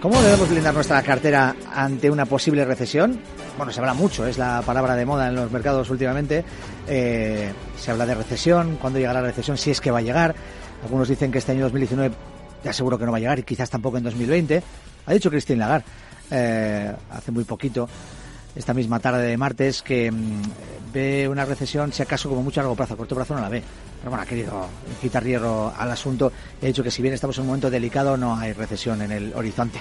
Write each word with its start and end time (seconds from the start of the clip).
¿Cómo 0.00 0.18
debemos 0.22 0.48
blindar 0.48 0.72
nuestra 0.72 1.02
cartera 1.02 1.54
ante 1.74 2.10
una 2.10 2.24
posible 2.24 2.64
recesión? 2.64 3.20
Bueno, 3.58 3.70
se 3.70 3.80
habla 3.80 3.92
mucho, 3.92 4.26
es 4.26 4.38
la 4.38 4.62
palabra 4.62 4.96
de 4.96 5.04
moda 5.04 5.28
en 5.28 5.34
los 5.34 5.50
mercados 5.52 5.90
últimamente. 5.90 6.42
Eh, 6.88 7.52
se 7.78 7.90
habla 7.90 8.06
de 8.06 8.14
recesión, 8.14 8.78
cuándo 8.80 8.98
llegará 8.98 9.20
la 9.20 9.26
recesión, 9.26 9.58
si 9.58 9.70
es 9.70 9.78
que 9.78 9.90
va 9.90 9.98
a 9.98 10.02
llegar. 10.02 10.34
Algunos 10.82 11.06
dicen 11.06 11.30
que 11.30 11.36
este 11.36 11.52
año 11.52 11.64
2019 11.64 12.14
ya 12.64 12.72
seguro 12.72 12.98
que 12.98 13.04
no 13.04 13.12
va 13.12 13.18
a 13.18 13.20
llegar 13.20 13.38
y 13.40 13.42
quizás 13.42 13.68
tampoco 13.68 13.98
en 13.98 14.04
2020. 14.04 14.62
Ha 15.04 15.12
dicho 15.12 15.28
Christine 15.28 15.58
Lagarde 15.58 15.84
eh, 16.30 16.94
hace 17.10 17.30
muy 17.30 17.44
poquito, 17.44 17.86
esta 18.56 18.72
misma 18.72 19.00
tarde 19.00 19.26
de 19.26 19.36
martes, 19.36 19.82
que 19.82 20.10
mm, 20.10 20.42
ve 20.94 21.28
una 21.28 21.44
recesión, 21.44 21.92
si 21.92 22.02
acaso, 22.02 22.30
como 22.30 22.42
mucho 22.42 22.60
a 22.60 22.62
largo 22.62 22.74
plazo, 22.74 22.94
a 22.94 22.96
corto 22.96 23.14
plazo 23.14 23.34
no 23.34 23.42
la 23.42 23.50
ve. 23.50 23.62
Pero 24.00 24.10
bueno, 24.10 24.22
ha 24.22 24.26
querido 24.26 24.66
quitar 25.00 25.24
hierro 25.24 25.72
al 25.76 25.90
asunto. 25.90 26.32
He 26.60 26.66
dicho 26.66 26.82
que 26.82 26.90
si 26.90 27.02
bien 27.02 27.14
estamos 27.14 27.36
en 27.36 27.42
un 27.42 27.48
momento 27.48 27.70
delicado, 27.70 28.16
no 28.16 28.34
hay 28.36 28.52
recesión 28.52 29.02
en 29.02 29.12
el 29.12 29.34
horizonte. 29.34 29.80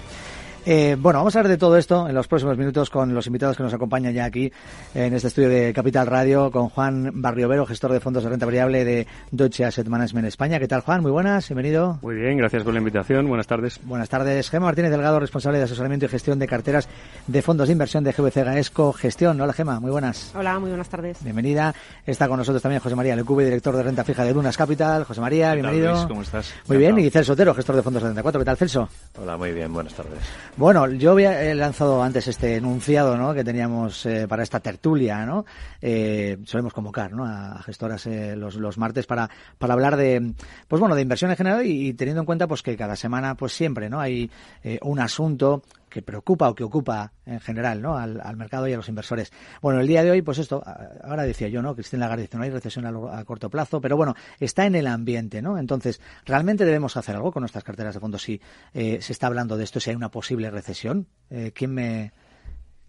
Eh, 0.65 0.95
bueno, 0.99 1.19
vamos 1.19 1.35
a 1.35 1.39
hablar 1.39 1.51
de 1.51 1.57
todo 1.57 1.77
esto 1.77 2.07
en 2.07 2.13
los 2.13 2.27
próximos 2.27 2.57
minutos 2.57 2.89
con 2.89 3.13
los 3.13 3.25
invitados 3.27 3.57
que 3.57 3.63
nos 3.63 3.73
acompañan 3.73 4.13
ya 4.13 4.25
aquí 4.25 4.51
en 4.93 5.13
este 5.13 5.29
estudio 5.29 5.49
de 5.49 5.73
Capital 5.73 6.05
Radio, 6.05 6.51
con 6.51 6.69
Juan 6.69 7.11
Barriovero, 7.13 7.65
gestor 7.65 7.91
de 7.93 7.99
fondos 7.99 8.23
de 8.23 8.29
renta 8.29 8.45
variable 8.45 8.83
de 8.83 9.07
Deutsche 9.31 9.65
Asset 9.65 9.87
Management 9.87 10.27
España. 10.27 10.59
¿Qué 10.59 10.67
tal, 10.67 10.81
Juan? 10.81 11.01
Muy 11.01 11.11
buenas, 11.11 11.47
bienvenido. 11.47 11.97
Muy 12.01 12.15
bien, 12.15 12.37
gracias 12.37 12.63
por 12.63 12.73
la 12.73 12.79
invitación. 12.79 13.27
Buenas 13.27 13.47
tardes. 13.47 13.79
Buenas 13.83 14.09
tardes. 14.09 14.49
Gema 14.49 14.65
Martínez 14.65 14.91
Delgado, 14.91 15.19
responsable 15.19 15.57
de 15.57 15.63
asesoramiento 15.63 16.05
y 16.05 16.09
gestión 16.09 16.39
de 16.39 16.47
carteras 16.47 16.87
de 17.25 17.41
fondos 17.41 17.67
de 17.67 17.73
inversión 17.73 18.03
de 18.03 18.11
GBC 18.11 18.43
Gaesco 18.43 18.93
Gestión. 18.93 19.39
Hola, 19.39 19.53
Gema, 19.53 19.79
muy 19.79 19.91
buenas. 19.91 20.33
Hola, 20.35 20.59
muy 20.59 20.69
buenas 20.69 20.89
tardes. 20.89 21.23
Bienvenida. 21.23 21.73
Está 22.05 22.27
con 22.27 22.37
nosotros 22.37 22.61
también 22.61 22.81
José 22.81 22.95
María 22.95 23.15
Lecube, 23.15 23.45
director 23.45 23.75
de 23.75 23.83
renta 23.83 24.03
fija 24.03 24.23
de 24.23 24.33
Dunas 24.33 24.57
Capital. 24.57 25.05
José 25.05 25.21
María, 25.21 25.53
bienvenido. 25.53 25.93
Luis? 25.93 26.05
¿Cómo 26.05 26.21
estás? 26.21 26.53
Muy 26.67 26.77
bien. 26.77 26.99
Y 26.99 27.09
Celso 27.09 27.33
Otero, 27.33 27.53
gestor 27.53 27.75
de 27.75 27.81
fondos 27.81 28.03
de 28.03 28.09
34. 28.09 28.39
¿Qué 28.39 28.45
tal, 28.45 28.57
Celso? 28.57 28.89
Hola, 29.19 29.37
muy 29.37 29.51
bien, 29.51 29.73
buenas 29.73 29.93
tardes. 29.93 30.19
Bueno, 30.59 30.89
yo 30.91 31.11
había 31.11 31.55
lanzado 31.55 32.03
antes 32.03 32.27
este 32.27 32.57
enunciado 32.57 33.15
¿no? 33.15 33.33
que 33.33 33.45
teníamos 33.45 34.05
eh, 34.05 34.27
para 34.27 34.43
esta 34.43 34.59
tertulia. 34.59 35.25
¿no? 35.25 35.45
Eh, 35.81 36.37
solemos 36.43 36.73
convocar 36.73 37.13
¿no? 37.13 37.25
a 37.25 37.63
gestoras 37.63 38.05
eh, 38.07 38.35
los, 38.35 38.55
los 38.55 38.77
martes 38.77 39.05
para, 39.05 39.29
para 39.57 39.73
hablar 39.73 39.95
de 39.95 40.33
pues 40.67 40.81
bueno 40.81 40.95
de 40.95 41.01
inversión 41.01 41.31
en 41.31 41.37
general 41.37 41.65
y, 41.65 41.87
y 41.87 41.93
teniendo 41.93 42.23
en 42.23 42.25
cuenta 42.25 42.45
pues 42.45 42.61
que 42.61 42.75
cada 42.75 42.97
semana 42.97 43.35
pues 43.35 43.53
siempre 43.53 43.89
no 43.89 44.01
hay 44.01 44.29
eh, 44.61 44.79
un 44.81 44.99
asunto 44.99 45.63
que 45.89 46.01
preocupa 46.01 46.49
o 46.49 46.55
que 46.55 46.63
ocupa 46.63 47.13
en 47.25 47.39
general 47.39 47.81
¿no? 47.81 47.97
Al, 47.97 48.37
mercado 48.37 48.67
y 48.67 48.73
a 48.73 48.77
los 48.77 48.89
inversores. 48.89 49.31
Bueno, 49.61 49.79
el 49.81 49.87
día 49.87 50.03
de 50.03 50.11
hoy, 50.11 50.21
pues 50.21 50.37
esto, 50.37 50.63
ahora 51.03 51.23
decía 51.23 51.47
yo, 51.49 51.61
¿no? 51.61 51.75
Cristina 51.75 52.01
Lagarde 52.01 52.23
dice, 52.23 52.37
no 52.37 52.43
hay 52.43 52.49
recesión 52.49 52.85
a, 52.85 53.19
a, 53.19 53.25
corto 53.25 53.49
plazo, 53.49 53.81
pero 53.81 53.97
bueno, 53.97 54.15
está 54.39 54.65
en 54.65 54.75
el 54.75 54.87
ambiente, 54.87 55.41
¿no? 55.41 55.57
Entonces, 55.57 56.01
¿realmente 56.25 56.65
debemos 56.65 56.97
hacer 56.97 57.15
algo 57.15 57.31
con 57.31 57.41
nuestras 57.41 57.63
carteras 57.63 57.93
de 57.93 57.99
fondos 57.99 58.21
si 58.21 58.41
eh, 58.73 58.99
se 59.01 59.13
está 59.13 59.27
hablando 59.27 59.57
de 59.57 59.63
esto, 59.63 59.79
si 59.79 59.89
hay 59.89 59.95
una 59.95 60.09
posible 60.09 60.49
recesión? 60.49 61.07
Eh, 61.29 61.51
¿Quién 61.53 61.73
me, 61.73 62.13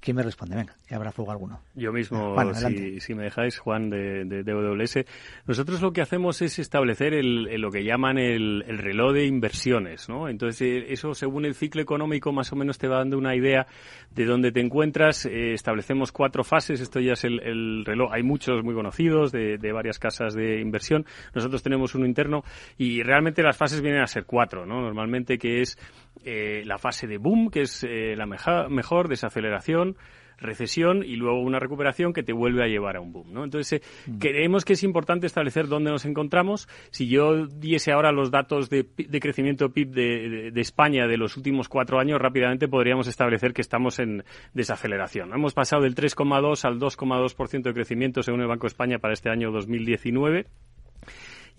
¿Quién 0.01 0.17
me 0.17 0.23
responde? 0.23 0.57
Venga, 0.57 0.75
que 0.89 0.95
habrá 0.95 1.13
fuego 1.13 1.31
alguno. 1.31 1.61
Yo 1.75 1.93
mismo, 1.93 2.33
Juan, 2.33 2.55
si, 2.55 3.01
si, 3.01 3.15
me 3.15 3.25
dejáis, 3.25 3.59
Juan 3.59 3.91
de, 3.91 4.25
de, 4.25 4.43
de, 4.43 5.07
Nosotros 5.47 5.83
lo 5.83 5.93
que 5.93 6.01
hacemos 6.01 6.41
es 6.41 6.59
establecer 6.59 7.13
el, 7.13 7.49
el 7.49 7.61
lo 7.61 7.71
que 7.71 7.85
llaman 7.85 8.17
el, 8.17 8.65
el, 8.67 8.79
reloj 8.79 9.13
de 9.13 9.27
inversiones, 9.27 10.09
¿no? 10.09 10.31
Entonces, 10.31 10.63
eh, 10.63 10.87
eso 10.93 11.13
según 11.13 11.45
el 11.45 11.55
ciclo 11.55 11.83
económico 11.83 12.33
más 12.33 12.51
o 12.51 12.57
menos 12.57 12.79
te 12.79 12.89
va 12.89 12.97
dando 12.97 13.19
una 13.19 13.37
idea 13.37 13.67
de 14.15 14.25
dónde 14.25 14.53
te 14.53 14.61
encuentras. 14.61 15.27
Eh, 15.27 15.53
establecemos 15.53 16.13
cuatro 16.13 16.45
fases, 16.45 16.81
esto 16.81 16.99
ya 16.99 17.13
es 17.13 17.25
el, 17.25 17.39
el 17.41 17.85
reloj. 17.85 18.11
Hay 18.15 18.23
muchos 18.23 18.65
muy 18.65 18.75
conocidos 18.75 19.33
de, 19.33 19.59
de, 19.59 19.73
varias 19.73 19.99
casas 19.99 20.33
de 20.33 20.63
inversión. 20.63 21.05
Nosotros 21.35 21.63
tenemos 21.63 21.95
uno 21.95 22.07
interno 22.07 22.43
y 22.79 23.03
realmente 23.03 23.43
las 23.43 23.59
fases 23.59 23.83
vienen 23.83 24.01
a 24.01 24.07
ser 24.07 24.25
cuatro, 24.25 24.65
¿no? 24.65 24.81
Normalmente 24.81 25.37
que 25.37 25.61
es 25.61 25.77
eh, 26.25 26.63
la 26.65 26.79
fase 26.79 27.07
de 27.07 27.19
boom, 27.19 27.51
que 27.51 27.63
es 27.63 27.85
eh, 27.85 28.15
la 28.17 28.27
meja, 28.27 28.69
mejor, 28.69 29.09
desaceleración, 29.09 29.97
recesión 30.41 31.05
y 31.05 31.17
luego 31.17 31.41
una 31.41 31.59
recuperación 31.59 32.13
que 32.13 32.23
te 32.23 32.33
vuelve 32.33 32.65
a 32.65 32.67
llevar 32.67 32.97
a 32.97 33.01
un 33.01 33.13
boom, 33.13 33.33
¿no? 33.33 33.45
Entonces, 33.45 33.81
eh, 33.81 34.11
mm. 34.11 34.19
creemos 34.19 34.65
que 34.65 34.73
es 34.73 34.83
importante 34.83 35.27
establecer 35.27 35.69
dónde 35.69 35.91
nos 35.91 36.05
encontramos. 36.05 36.69
Si 36.91 37.09
yo 37.09 37.47
diese 37.47 37.93
ahora 37.93 38.13
los 38.13 38.31
datos 38.31 38.71
de, 38.71 38.87
de 38.97 39.21
crecimiento 39.21 39.71
PIB 39.71 39.91
de, 39.91 40.03
de, 40.03 40.51
de, 40.51 40.61
España 40.61 41.07
de 41.07 41.17
los 41.17 41.37
últimos 41.37 41.69
cuatro 41.69 42.01
años, 42.01 42.21
rápidamente 42.21 42.69
podríamos 42.69 43.07
establecer 43.07 43.53
que 43.53 43.61
estamos 43.61 43.99
en 43.99 44.25
desaceleración. 44.55 45.33
Hemos 45.35 45.55
pasado 45.55 45.83
del 45.83 45.95
3,2 45.95 46.65
al 46.65 46.79
2,2% 46.79 47.63
de 47.63 47.75
crecimiento 47.75 48.23
según 48.23 48.41
el 48.41 48.49
Banco 48.49 48.63
de 48.63 48.69
España 48.69 48.99
para 48.99 49.13
este 49.13 49.31
año 49.31 49.51
2019 49.51 50.47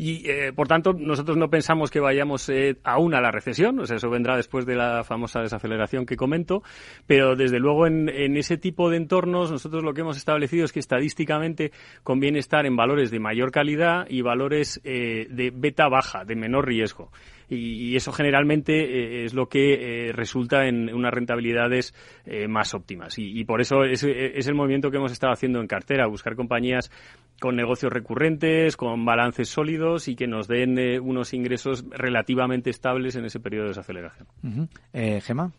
y 0.01 0.27
eh, 0.27 0.51
por 0.51 0.67
tanto 0.67 0.93
nosotros 0.93 1.37
no 1.37 1.51
pensamos 1.51 1.91
que 1.91 1.99
vayamos 1.99 2.49
eh, 2.49 2.75
aún 2.83 3.13
a 3.13 3.21
la 3.21 3.29
recesión, 3.29 3.77
o 3.79 3.85
sea, 3.85 3.97
eso 3.97 4.09
vendrá 4.09 4.35
después 4.35 4.65
de 4.65 4.75
la 4.75 5.03
famosa 5.03 5.41
desaceleración 5.41 6.07
que 6.07 6.15
comento, 6.15 6.63
pero 7.05 7.35
desde 7.35 7.59
luego 7.59 7.85
en, 7.85 8.09
en, 8.09 8.35
ese 8.35 8.57
tipo 8.57 8.89
de 8.89 8.97
entornos 8.97 9.51
nosotros 9.51 9.83
lo 9.83 9.93
que 9.93 10.01
hemos 10.01 10.17
establecido 10.17 10.65
es 10.65 10.71
que 10.71 10.79
estadísticamente 10.79 11.71
conviene 12.01 12.39
estar 12.39 12.65
en 12.65 12.75
valores 12.75 13.11
de 13.11 13.19
mayor 13.19 13.51
calidad 13.51 14.07
y 14.09 14.23
valores 14.23 14.81
eh, 14.83 15.27
de 15.29 15.51
beta 15.53 15.87
baja, 15.87 16.25
de 16.25 16.35
menor 16.35 16.65
riesgo 16.65 17.11
y, 17.55 17.95
eso 17.95 18.11
generalmente 18.11 18.73
eh, 18.73 19.25
es 19.25 19.33
lo 19.33 19.47
que 19.47 20.09
eh, 20.09 20.11
resulta 20.13 20.67
en 20.67 20.93
unas 20.93 21.13
rentabilidades 21.13 21.93
eh, 22.25 22.47
más 22.47 22.73
óptimas. 22.73 23.17
Y, 23.19 23.39
y 23.39 23.43
por 23.43 23.61
eso 23.61 23.83
es, 23.83 24.03
es, 24.03 24.47
el 24.47 24.55
movimiento 24.55 24.89
que 24.89 24.97
hemos 24.97 25.11
estado 25.11 25.33
haciendo 25.33 25.59
en 25.59 25.67
cartera, 25.67 26.07
buscar 26.07 26.35
compañías 26.35 26.91
con 27.39 27.55
negocios 27.55 27.91
recurrentes, 27.91 28.77
con 28.77 29.03
balances 29.05 29.49
sólidos 29.49 30.07
y 30.07 30.15
que 30.15 30.27
nos 30.27 30.47
den 30.47 30.79
unos 31.01 31.33
ingresos 31.33 31.85
relativamente 31.89 32.69
estables 32.69 33.15
en 33.15 33.25
ese 33.25 33.39
periodo 33.39 33.63
de 33.65 33.69
desaceleración. 33.69 34.27
Uh 34.43 34.47
-huh. 34.47 34.67
eh, 34.93 35.21
Gema. 35.21 35.51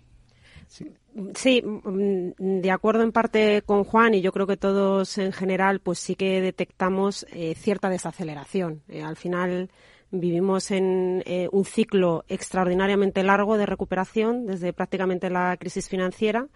Sí. 0.69 0.91
Sí, 1.35 1.63
mm, 1.63 2.61
de 2.63 2.71
acuerdo 2.71 3.03
en 3.03 3.13
parte 3.13 3.63
con 3.67 3.85
Juan 3.85 4.15
y 4.15 4.23
yo 4.23 4.33
creo 4.33 4.47
que 4.47 4.57
todos 4.57 5.19
en 5.19 5.33
general 5.33 5.81
pues 5.81 5.99
sí 5.99 6.15
que 6.15 6.41
detectamos 6.41 7.27
eh, 7.33 7.55
cierta 7.55 7.91
desaceleración. 7.91 8.83
Eh, 8.89 9.03
al 9.03 9.17
final 9.17 9.71
Vivimos 10.15 10.71
en 10.71 11.23
eh, 11.25 11.49
un 11.53 11.65
ciclo 11.65 12.27
extraordinariamente 12.29 13.23
largo 13.23 13.57
de 13.57 13.65
recuperación 13.65 14.45
desde 14.45 14.75
prácticamente 14.75 15.31
la 15.31 15.57
crisis 15.57 15.89
financiera 15.89 16.49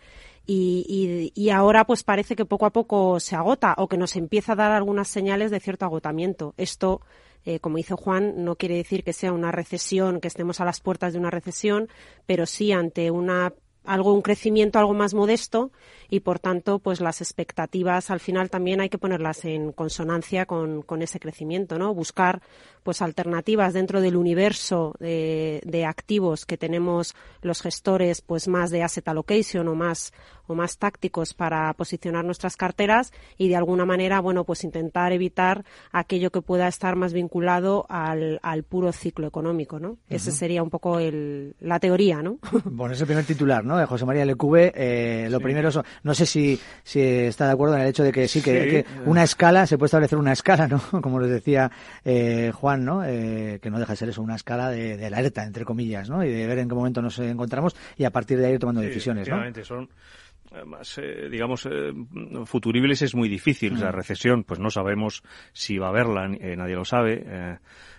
y, 0.44 1.49
ahora 1.49 1.87
pues 1.87 2.05
parece 2.05 2.37
que 2.37 2.45
poco 2.45 2.66
a 2.66 2.71
poco 2.71 3.19
se 3.19 3.34
agota 3.34 3.75
o 3.78 3.89
que 3.89 3.97
nos 3.97 4.15
empieza 4.15 4.53
a 4.53 4.56
dar 4.56 4.72
algunas 4.72 5.09
señales 5.09 5.50
de 5.50 5.61
cierto 5.61 5.87
agotamiento. 5.87 6.53
Esto, 6.59 7.00
eh, 7.47 7.59
como 7.59 7.78
dice 7.78 7.95
Juan, 7.95 8.45
no 8.45 8.56
quiere 8.56 8.77
decir 8.77 9.03
que 9.03 9.15
sea 9.15 9.33
una 9.33 9.53
recesión, 9.53 10.21
que 10.21 10.28
estemos 10.28 10.60
a 10.60 10.66
las 10.66 10.83
puertas 10.83 11.15
de 11.15 11.19
una 11.19 11.30
recesión, 11.30 11.89
pero 12.27 12.45
sí 12.45 12.72
ante 12.72 13.10
una 13.10 13.54
algo 13.86 14.13
un 14.13 14.22
crecimiento 14.22 14.78
algo 14.78 14.95
más 14.95 15.15
modesto 15.15 15.71
y 16.10 16.21
por 16.21 16.39
tanto 16.39 16.80
pues 16.80 17.01
las 17.01 17.21
expectativas 17.21 18.10
al 18.10 18.21
final 18.21 18.51
también 18.51 18.80
hay 18.80 18.89
que 18.89 18.98
ponerlas 18.98 19.45
en 19.45 19.72
consonancia 19.72 20.45
con, 20.45 20.83
con 20.83 21.03
ese 21.03 21.21
crecimiento 21.21 21.78
no 21.78 21.95
buscar 21.95 22.42
pues 22.86 23.03
alternativas 23.03 23.74
dentro 23.74 24.00
del 24.00 24.15
universo 24.15 24.94
de, 25.00 25.60
de, 25.65 25.84
activos 25.84 26.47
que 26.47 26.56
tenemos 26.56 27.16
los 27.42 27.62
gestores 27.62 28.21
pues 28.21 28.47
más 28.47 28.71
de 28.71 28.84
asset 28.84 29.09
allocation 29.09 29.66
o 29.66 29.74
más 29.74 30.12
o 30.47 30.54
más 30.54 30.78
tácticos 30.78 31.34
para 31.34 31.72
posicionar 31.74 32.24
nuestras 32.24 32.56
carteras 32.56 33.12
y 33.36 33.48
de 33.48 33.56
alguna 33.56 33.84
manera, 33.84 34.21
bueno, 34.21 34.44
pues 34.44 34.65
intentar 34.65 35.12
evitar 35.12 35.65
aquello 35.92 36.30
que 36.30 36.42
pueda 36.42 36.68
estar 36.68 36.97
más 36.97 37.12
vinculado 37.12 37.86
al, 37.88 38.38
al 38.42 38.62
puro 38.62 38.92
ciclo 38.92 39.27
económico, 39.27 39.78
¿no? 39.78 39.98
Ese 40.09 40.30
sería 40.30 40.62
un 40.62 40.71
poco 40.71 40.98
el, 40.98 41.56
la 41.60 41.80
teoría, 41.80 42.22
¿no? 42.22 42.39
Bueno, 42.77 42.94
es 42.94 43.00
el 43.00 43.06
primer 43.06 43.24
titular, 43.24 43.65
¿no? 43.65 43.77
De 43.78 43.86
José 43.86 44.04
María 44.04 44.24
Lecube. 44.24 44.72
Eh, 44.74 45.28
lo 45.30 45.41
primero, 45.41 45.71
no 46.03 46.15
sé 46.15 46.27
si, 46.27 46.59
si 46.82 47.00
está 47.00 47.47
de 47.47 47.53
acuerdo 47.53 47.74
en 47.77 47.82
el 47.82 47.89
hecho 47.89 48.04
de 48.04 48.12
que 48.12 48.28
sí, 48.28 48.42
que, 48.42 48.84
una 49.06 49.22
escala, 49.22 49.66
se 49.66 49.78
puede 49.78 49.86
establecer 49.86 50.18
una 50.18 50.32
escala, 50.32 50.68
¿no? 50.68 50.80
Como 51.03 51.18
les 51.21 51.30
decía 51.30 51.71
eh, 52.04 52.53
Juan, 52.54 52.76
¿no? 52.84 53.05
Eh, 53.05 53.59
que 53.63 53.71
no 53.71 53.78
deja 53.78 53.93
de 53.93 53.97
ser 53.97 54.09
eso, 54.09 54.23
una 54.23 54.37
escala 54.37 54.71
de, 54.71 54.97
de 54.97 55.07
alerta, 55.07 55.45
entre 55.45 55.65
comillas, 55.65 56.09
¿no? 56.09 56.25
Y 56.25 56.31
de 56.31 56.47
ver 56.47 56.59
en 56.59 56.69
qué 56.69 56.75
momento 56.75 57.03
nos 57.03 57.19
encontramos 57.19 57.77
y 57.97 58.05
a 58.05 58.11
partir 58.11 58.39
de 58.39 58.47
ahí 58.47 58.53
ir 58.55 58.59
tomando 58.59 58.81
decisiones, 58.81 59.28
¿no? 59.28 59.65
son 59.65 59.89
más, 60.65 60.99
eh, 60.99 61.28
digamos, 61.31 61.67
eh, 61.67 61.93
futuribles 62.45 63.03
es 63.03 63.15
muy 63.15 63.28
difícil. 63.28 63.78
La 63.78 63.93
recesión, 63.93 64.45
pues 64.45 64.61
no 64.61 64.71
sabemos 64.71 65.23
si 65.53 65.78
va 65.78 65.87
a 65.87 65.91
haberla, 65.91 66.27
eh, 66.41 66.57
nadie 66.57 66.75
lo 66.75 66.84
sabe. 66.84 67.59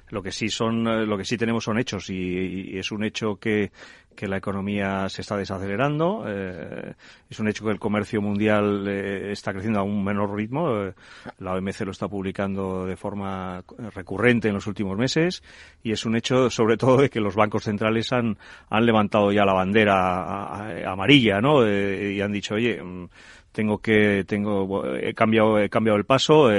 lo 0.10 0.24
que 0.24 0.32
sí 0.32 0.50
son, 0.50 0.84
lo 0.84 1.18
que 1.18 1.26
sí 1.26 1.38
tenemos 1.38 1.66
son 1.66 1.78
hechos 1.78 2.10
y 2.10 2.78
es 2.78 2.92
un 2.92 3.04
hecho 3.04 3.36
que 3.36 3.72
que 4.18 4.28
la 4.28 4.38
economía 4.38 5.08
se 5.10 5.22
está 5.22 5.38
desacelerando. 5.38 6.26
Eh, 6.28 6.96
es 7.30 7.40
un 7.40 7.48
hecho 7.48 7.64
que 7.64 7.72
el 7.72 7.80
comercio 7.80 8.20
mundial 8.20 8.86
eh, 8.88 9.32
está 9.32 9.54
creciendo 9.54 9.80
a 9.80 9.84
un 9.84 10.04
menor 10.04 10.36
ritmo. 10.36 10.86
Eh, 10.86 10.94
la 11.38 11.54
OMC 11.54 11.82
lo 11.82 11.92
está 11.92 12.08
publicando 12.08 12.86
de 12.88 12.98
forma 12.98 13.64
recurrente 13.94 14.48
en 14.48 14.56
los 14.56 14.66
últimos 14.66 14.98
meses 14.98 15.44
y 15.84 15.92
es 15.92 16.04
un 16.06 16.16
hecho 16.16 16.50
sobre 16.50 16.78
todo 16.78 16.98
de 16.98 17.10
que 17.12 17.20
los 17.20 17.36
bancos 17.36 17.64
centrales 17.64 18.12
han, 18.12 18.38
han 18.70 18.86
levantado 18.88 19.32
ya 19.32 19.46
la 19.46 19.54
bandera 19.54 20.92
amarilla, 20.92 21.40
¿no? 21.40 21.68
y 21.68 22.20
han 22.20 22.32
dicho, 22.32 22.56
oye, 22.56 22.82
mm, 22.82 23.10
tengo 23.52 23.78
que 23.78 24.24
tengo 24.28 24.86
he 24.96 25.14
cambiado 25.14 25.60
he 25.60 25.70
cambiado 25.70 25.98
el 25.98 26.06
paso 26.06 26.50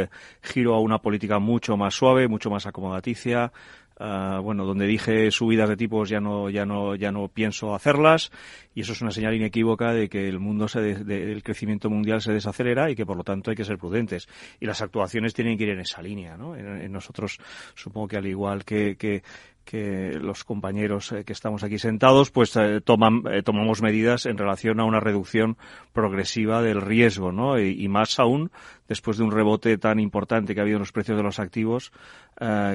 giro 0.43 0.75
a 0.75 0.81
una 0.81 0.99
política 0.99 1.39
mucho 1.39 1.77
más 1.77 1.95
suave 1.95 2.27
mucho 2.27 2.51
más 2.51 2.67
acomodaticia 2.67 3.53
Ah, 4.01 4.39
bueno, 4.41 4.65
donde 4.65 4.87
dije 4.87 5.31
subidas 5.33 5.69
de 5.69 5.77
tipos 5.77 6.09
ya 6.09 6.21
no, 6.21 6.51
ya 6.51 6.65
no, 6.65 6.95
ya 6.95 7.11
no 7.11 7.27
pienso 7.27 7.75
hacerlas 7.75 8.31
y 8.73 8.83
eso 8.83 8.93
es 8.93 9.03
una 9.03 9.11
señal 9.11 9.35
inequívoca 9.35 9.93
de 9.93 10.09
que 10.09 10.29
el 10.29 10.39
mundo 10.39 10.69
se 10.69 10.79
el 10.91 11.43
crecimiento 11.43 11.91
mundial 11.91 12.21
se 12.21 12.33
desacelera 12.33 12.91
y 12.91 12.95
que 12.95 13.05
por 13.05 13.17
lo 13.17 13.25
tanto 13.25 13.51
hay 13.51 13.57
que 13.57 13.65
ser 13.65 13.77
prudentes 13.77 14.29
y 14.61 14.67
las 14.67 14.83
actuaciones 14.83 15.35
tienen 15.35 15.59
que 15.59 15.65
ir 15.65 15.71
en 15.71 15.81
esa 15.81 16.01
línea, 16.01 16.37
¿no? 16.37 16.55
En, 16.55 16.93
nosotros 16.93 17.39
supongo 17.75 18.07
que 18.07 18.17
al 18.19 18.27
igual 18.27 18.65
que, 18.65 18.97
que 18.97 19.25
que 19.69 20.13
los 20.19 20.45
compañeros 20.45 21.13
eh, 21.13 21.25
que 21.25 21.35
estamos 21.35 21.63
aquí 21.63 21.79
sentados, 21.79 22.31
pues 22.31 22.57
eh, 22.57 22.81
toman, 22.83 23.23
eh, 23.31 23.43
tomamos 23.43 23.83
medidas 23.83 24.25
en 24.25 24.39
relación 24.39 24.81
a 24.81 24.85
una 24.85 24.99
reducción 24.99 25.59
progresiva 25.93 26.63
del 26.63 26.81
riesgo, 26.81 27.33
¿no? 27.33 27.61
Y, 27.61 27.87
más 27.89 28.19
aún 28.19 28.51
después 28.89 29.19
de 29.19 29.25
un 29.25 29.31
rebote 29.31 29.77
tan 29.77 30.01
importante 30.01 30.55
que 30.55 30.61
ha 30.61 30.63
habido 30.63 30.77
en 30.77 30.83
los 30.83 30.93
precios 30.93 31.19
de 31.19 31.23
los 31.23 31.39
activos, 31.39 31.93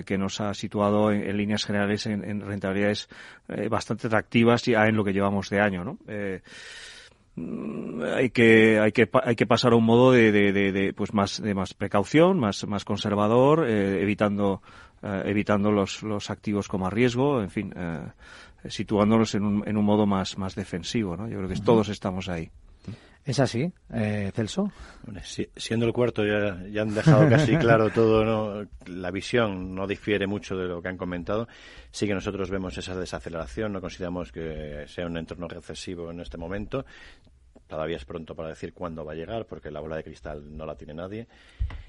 que 0.06 0.18
nos 0.18 0.42
ha 0.42 0.54
situado 0.54 1.12
en, 1.12 1.38
líneas 1.38 1.66
generales 1.66 2.06
en, 2.06 2.42
rentabilidades 2.42 3.07
bastante 3.69 4.07
atractivas 4.07 4.63
ya 4.63 4.88
en 4.88 4.95
lo 4.95 5.04
que 5.04 5.13
llevamos 5.13 5.50
de 5.50 5.62
año, 5.62 5.84
¿no? 5.84 5.98
Mm, 7.35 8.03
hay 8.15 8.30
que 8.30 8.80
hay 8.80 8.91
que 8.91 9.09
hay 9.24 9.35
que 9.35 9.47
pasar 9.47 9.74
a 9.74 9.75
un 9.75 9.85
modo 9.85 10.12
de, 10.12 10.31
de, 10.31 10.51
de, 10.51 10.94
pues 10.94 11.13
más 11.13 11.41
de 11.41 11.56
más 11.56 11.74
precaución 11.74 12.39
más 12.39 12.68
más 12.68 12.85
conservador 12.85 13.68
evitando 13.68 14.62
eh, 15.06 15.24
evitando 15.25 15.69
los, 15.69 16.01
los 16.01 16.30
activos 16.30 16.69
como 16.69 16.88
a 16.88 16.89
riesgo, 16.89 17.41
en 17.41 17.50
fin, 17.50 17.74
eh, 17.75 18.07
situándolos 18.69 19.35
en 19.35 19.44
un, 19.44 19.68
en 19.68 19.75
un 19.75 19.83
modo 19.83 20.06
más, 20.06 20.38
más 20.38 20.56
defensivo. 20.56 21.18
¿no? 21.18 21.27
Yo 21.27 21.39
creo 21.39 21.50
que 21.50 21.59
todos 21.59 21.89
estamos 21.89 22.30
ahí. 22.30 22.50
¿Es 23.25 23.39
así, 23.39 23.71
eh, 23.93 24.31
Celso? 24.35 24.69
siendo 25.55 25.85
el 25.85 25.93
cuarto, 25.93 26.25
ya, 26.25 26.61
ya 26.69 26.81
han 26.81 26.93
dejado 26.93 27.29
casi 27.29 27.55
claro 27.57 27.89
todo, 27.89 28.25
¿no? 28.25 28.67
la 28.87 29.11
visión 29.11 29.73
no 29.73 29.87
difiere 29.87 30.27
mucho 30.27 30.57
de 30.57 30.67
lo 30.67 30.81
que 30.81 30.89
han 30.89 30.97
comentado. 30.97 31.47
Sí 31.89 32.05
que 32.05 32.13
nosotros 32.13 32.49
vemos 32.49 32.77
esa 32.77 32.95
desaceleración, 32.95 33.71
no 33.71 33.79
consideramos 33.79 34.31
que 34.31 34.83
sea 34.87 35.05
un 35.05 35.17
entorno 35.17 35.47
recesivo 35.47 36.11
en 36.11 36.19
este 36.19 36.37
momento. 36.37 36.85
Todavía 37.65 37.95
es 37.95 38.03
pronto 38.03 38.35
para 38.35 38.49
decir 38.49 38.73
cuándo 38.73 39.05
va 39.05 39.13
a 39.13 39.15
llegar, 39.15 39.45
porque 39.45 39.71
la 39.71 39.79
bola 39.79 39.95
de 39.95 40.03
cristal 40.03 40.55
no 40.55 40.65
la 40.65 40.75
tiene 40.75 40.93
nadie. 40.93 41.25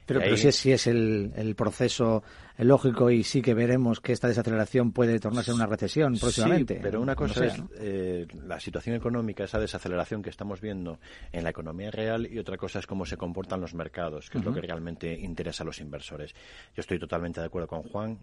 Pero, 0.07 0.21
pero 0.21 0.37
si 0.37 0.49
es, 0.49 0.57
si 0.57 0.71
es 0.71 0.87
el, 0.87 1.33
el, 1.35 1.55
proceso 1.57 2.23
lógico 2.59 3.11
y 3.11 3.25
sí 3.25 3.43
que 3.43 3.55
veremos 3.55 4.01
que 4.01 4.13
esta 4.13 4.29
desaceleración 4.29 4.93
puede 4.93 5.19
tornarse 5.19 5.51
en 5.51 5.57
una 5.57 5.67
recesión 5.67 6.17
próximamente. 6.19 6.75
Sí, 6.75 6.81
pero 6.83 7.01
una 7.01 7.17
cosa 7.17 7.47
es 7.47 7.61
eh, 7.79 8.27
la 8.47 8.61
situación 8.61 8.97
económica, 8.97 9.45
esa 9.45 9.59
desaceleración 9.59 10.23
que 10.23 10.31
estamos 10.31 10.61
viendo 10.61 10.99
en 11.33 11.43
la 11.43 11.51
economía 11.51 11.91
real 11.91 12.27
y 12.31 12.39
otra 12.39 12.57
cosa 12.57 12.79
es 12.79 12.87
cómo 12.87 13.05
se 13.07 13.17
comportan 13.17 13.61
los 13.61 13.75
mercados, 13.75 14.31
que 14.31 14.39
es 14.39 14.45
lo 14.45 14.55
que 14.55 14.61
realmente 14.61 15.13
interesa 15.13 15.65
a 15.65 15.67
los 15.67 15.81
inversores. 15.81 16.35
Yo 16.75 16.81
estoy 16.81 16.99
totalmente 16.99 17.41
de 17.41 17.47
acuerdo 17.47 17.69
con 17.69 17.83
Juan 17.83 18.19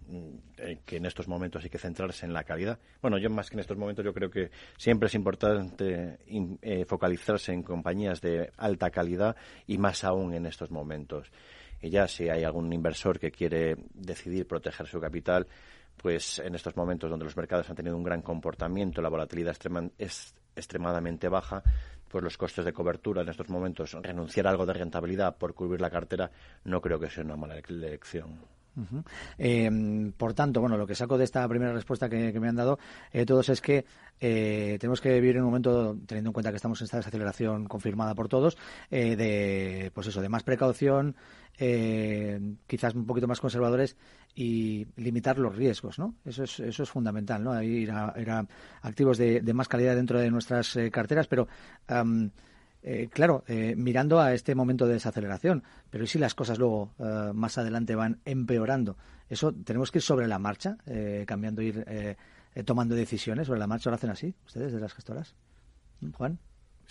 eh, 0.56 0.78
que 0.84 0.96
en 0.96 1.06
estos 1.06 1.28
momentos 1.28 1.62
hay 1.64 1.70
que 1.70 1.78
centrarse 1.78 2.24
en 2.24 2.32
la 2.32 2.44
calidad. 2.44 2.78
Bueno, 3.00 3.18
yo 3.18 3.28
más 3.28 3.50
que 3.50 3.56
en 3.56 3.60
estos 3.60 3.76
momentos 3.76 4.04
yo 4.04 4.14
creo 4.14 4.30
que 4.30 4.50
siempre 4.76 5.08
es 5.08 5.14
importante 5.14 6.18
eh, 6.62 6.84
focalizarse 6.86 7.52
en 7.52 7.62
compañías 7.62 8.20
de 8.20 8.50
alta 8.56 8.90
calidad 8.90 9.36
y 9.66 9.78
más 9.78 10.04
aún 10.04 10.32
en 10.32 10.46
estos 10.46 10.70
momentos 10.70 11.30
y 11.82 11.90
ya 11.90 12.06
si 12.08 12.28
hay 12.28 12.44
algún 12.44 12.72
inversor 12.72 13.18
que 13.18 13.30
quiere 13.30 13.76
decidir 13.92 14.46
proteger 14.46 14.86
su 14.86 15.00
capital, 15.00 15.46
pues 15.96 16.38
en 16.38 16.54
estos 16.54 16.76
momentos 16.76 17.10
donde 17.10 17.24
los 17.24 17.36
mercados 17.36 17.68
han 17.68 17.76
tenido 17.76 17.96
un 17.96 18.04
gran 18.04 18.22
comportamiento, 18.22 19.02
la 19.02 19.08
volatilidad 19.08 19.56
es 19.98 20.34
extremadamente 20.54 21.28
baja, 21.28 21.62
pues 22.08 22.22
los 22.22 22.38
costes 22.38 22.64
de 22.64 22.72
cobertura 22.72 23.22
en 23.22 23.28
estos 23.28 23.48
momentos, 23.48 23.92
renunciar 24.00 24.46
a 24.46 24.50
algo 24.50 24.64
de 24.64 24.74
rentabilidad 24.74 25.36
por 25.36 25.54
cubrir 25.54 25.80
la 25.80 25.90
cartera, 25.90 26.30
no 26.64 26.80
creo 26.80 27.00
que 27.00 27.10
sea 27.10 27.24
una 27.24 27.36
mala 27.36 27.58
elección. 27.58 28.61
Em, 29.38 30.12
por 30.12 30.32
tanto, 30.34 30.60
bueno, 30.60 30.76
lo 30.76 30.86
que 30.86 30.94
saco 30.94 31.18
de 31.18 31.24
esta 31.24 31.46
primera 31.48 31.72
respuesta 31.72 32.08
que, 32.08 32.32
me 32.40 32.48
han 32.48 32.56
dado 32.56 32.78
eh, 33.12 33.26
todos 33.26 33.48
es 33.50 33.60
que 33.60 33.84
eh, 34.20 34.78
tenemos 34.80 35.00
que 35.00 35.12
vivir 35.12 35.36
en 35.36 35.42
un 35.42 35.48
momento, 35.48 35.96
teniendo 36.06 36.30
en 36.30 36.32
cuenta 36.32 36.50
que 36.50 36.56
estamos 36.56 36.80
en 36.80 36.86
esta 36.86 36.96
desaceleración 36.98 37.66
confirmada 37.66 38.14
por 38.14 38.28
todos, 38.28 38.56
eh, 38.90 39.16
de, 39.16 39.90
pues 39.94 40.06
eso, 40.06 40.20
de 40.20 40.28
más 40.28 40.42
precaución, 40.42 41.16
quizás 42.66 42.94
un 42.94 43.06
poquito 43.06 43.28
más 43.28 43.40
conservadores 43.40 43.96
y 44.34 44.86
limitar 44.96 45.38
los 45.38 45.54
riesgos, 45.54 45.98
¿no? 45.98 46.14
Eso 46.24 46.44
es, 46.44 46.58
eso 46.60 46.82
es 46.82 46.90
fundamental, 46.90 47.44
¿no? 47.44 47.62
Ir 47.62 47.90
a, 47.90 48.46
activos 48.80 49.18
de, 49.18 49.42
más 49.52 49.68
calidad 49.68 49.94
dentro 49.94 50.18
de 50.18 50.30
nuestras 50.30 50.76
carteras, 50.90 51.28
pero 51.28 51.46
eh, 52.82 53.08
claro, 53.10 53.44
eh, 53.46 53.74
mirando 53.76 54.20
a 54.20 54.34
este 54.34 54.54
momento 54.54 54.86
de 54.86 54.94
desaceleración, 54.94 55.62
pero 55.90 56.04
¿y 56.04 56.06
si 56.08 56.18
las 56.18 56.34
cosas 56.34 56.58
luego 56.58 56.92
eh, 56.98 57.30
más 57.32 57.56
adelante 57.58 57.94
van 57.94 58.20
empeorando? 58.24 58.96
Eso 59.28 59.52
tenemos 59.52 59.90
que 59.90 59.98
ir 59.98 60.02
sobre 60.02 60.26
la 60.26 60.38
marcha, 60.38 60.76
cambiando, 61.26 61.62
ir 61.62 61.86
tomando 62.66 62.94
decisiones 62.94 63.46
sobre 63.46 63.60
la 63.60 63.66
marcha. 63.66 63.88
¿Lo 63.88 63.96
hacen 63.96 64.10
así 64.10 64.34
ustedes 64.44 64.74
de 64.74 64.80
las 64.80 64.92
gestoras? 64.92 65.34
Juan. 66.18 66.38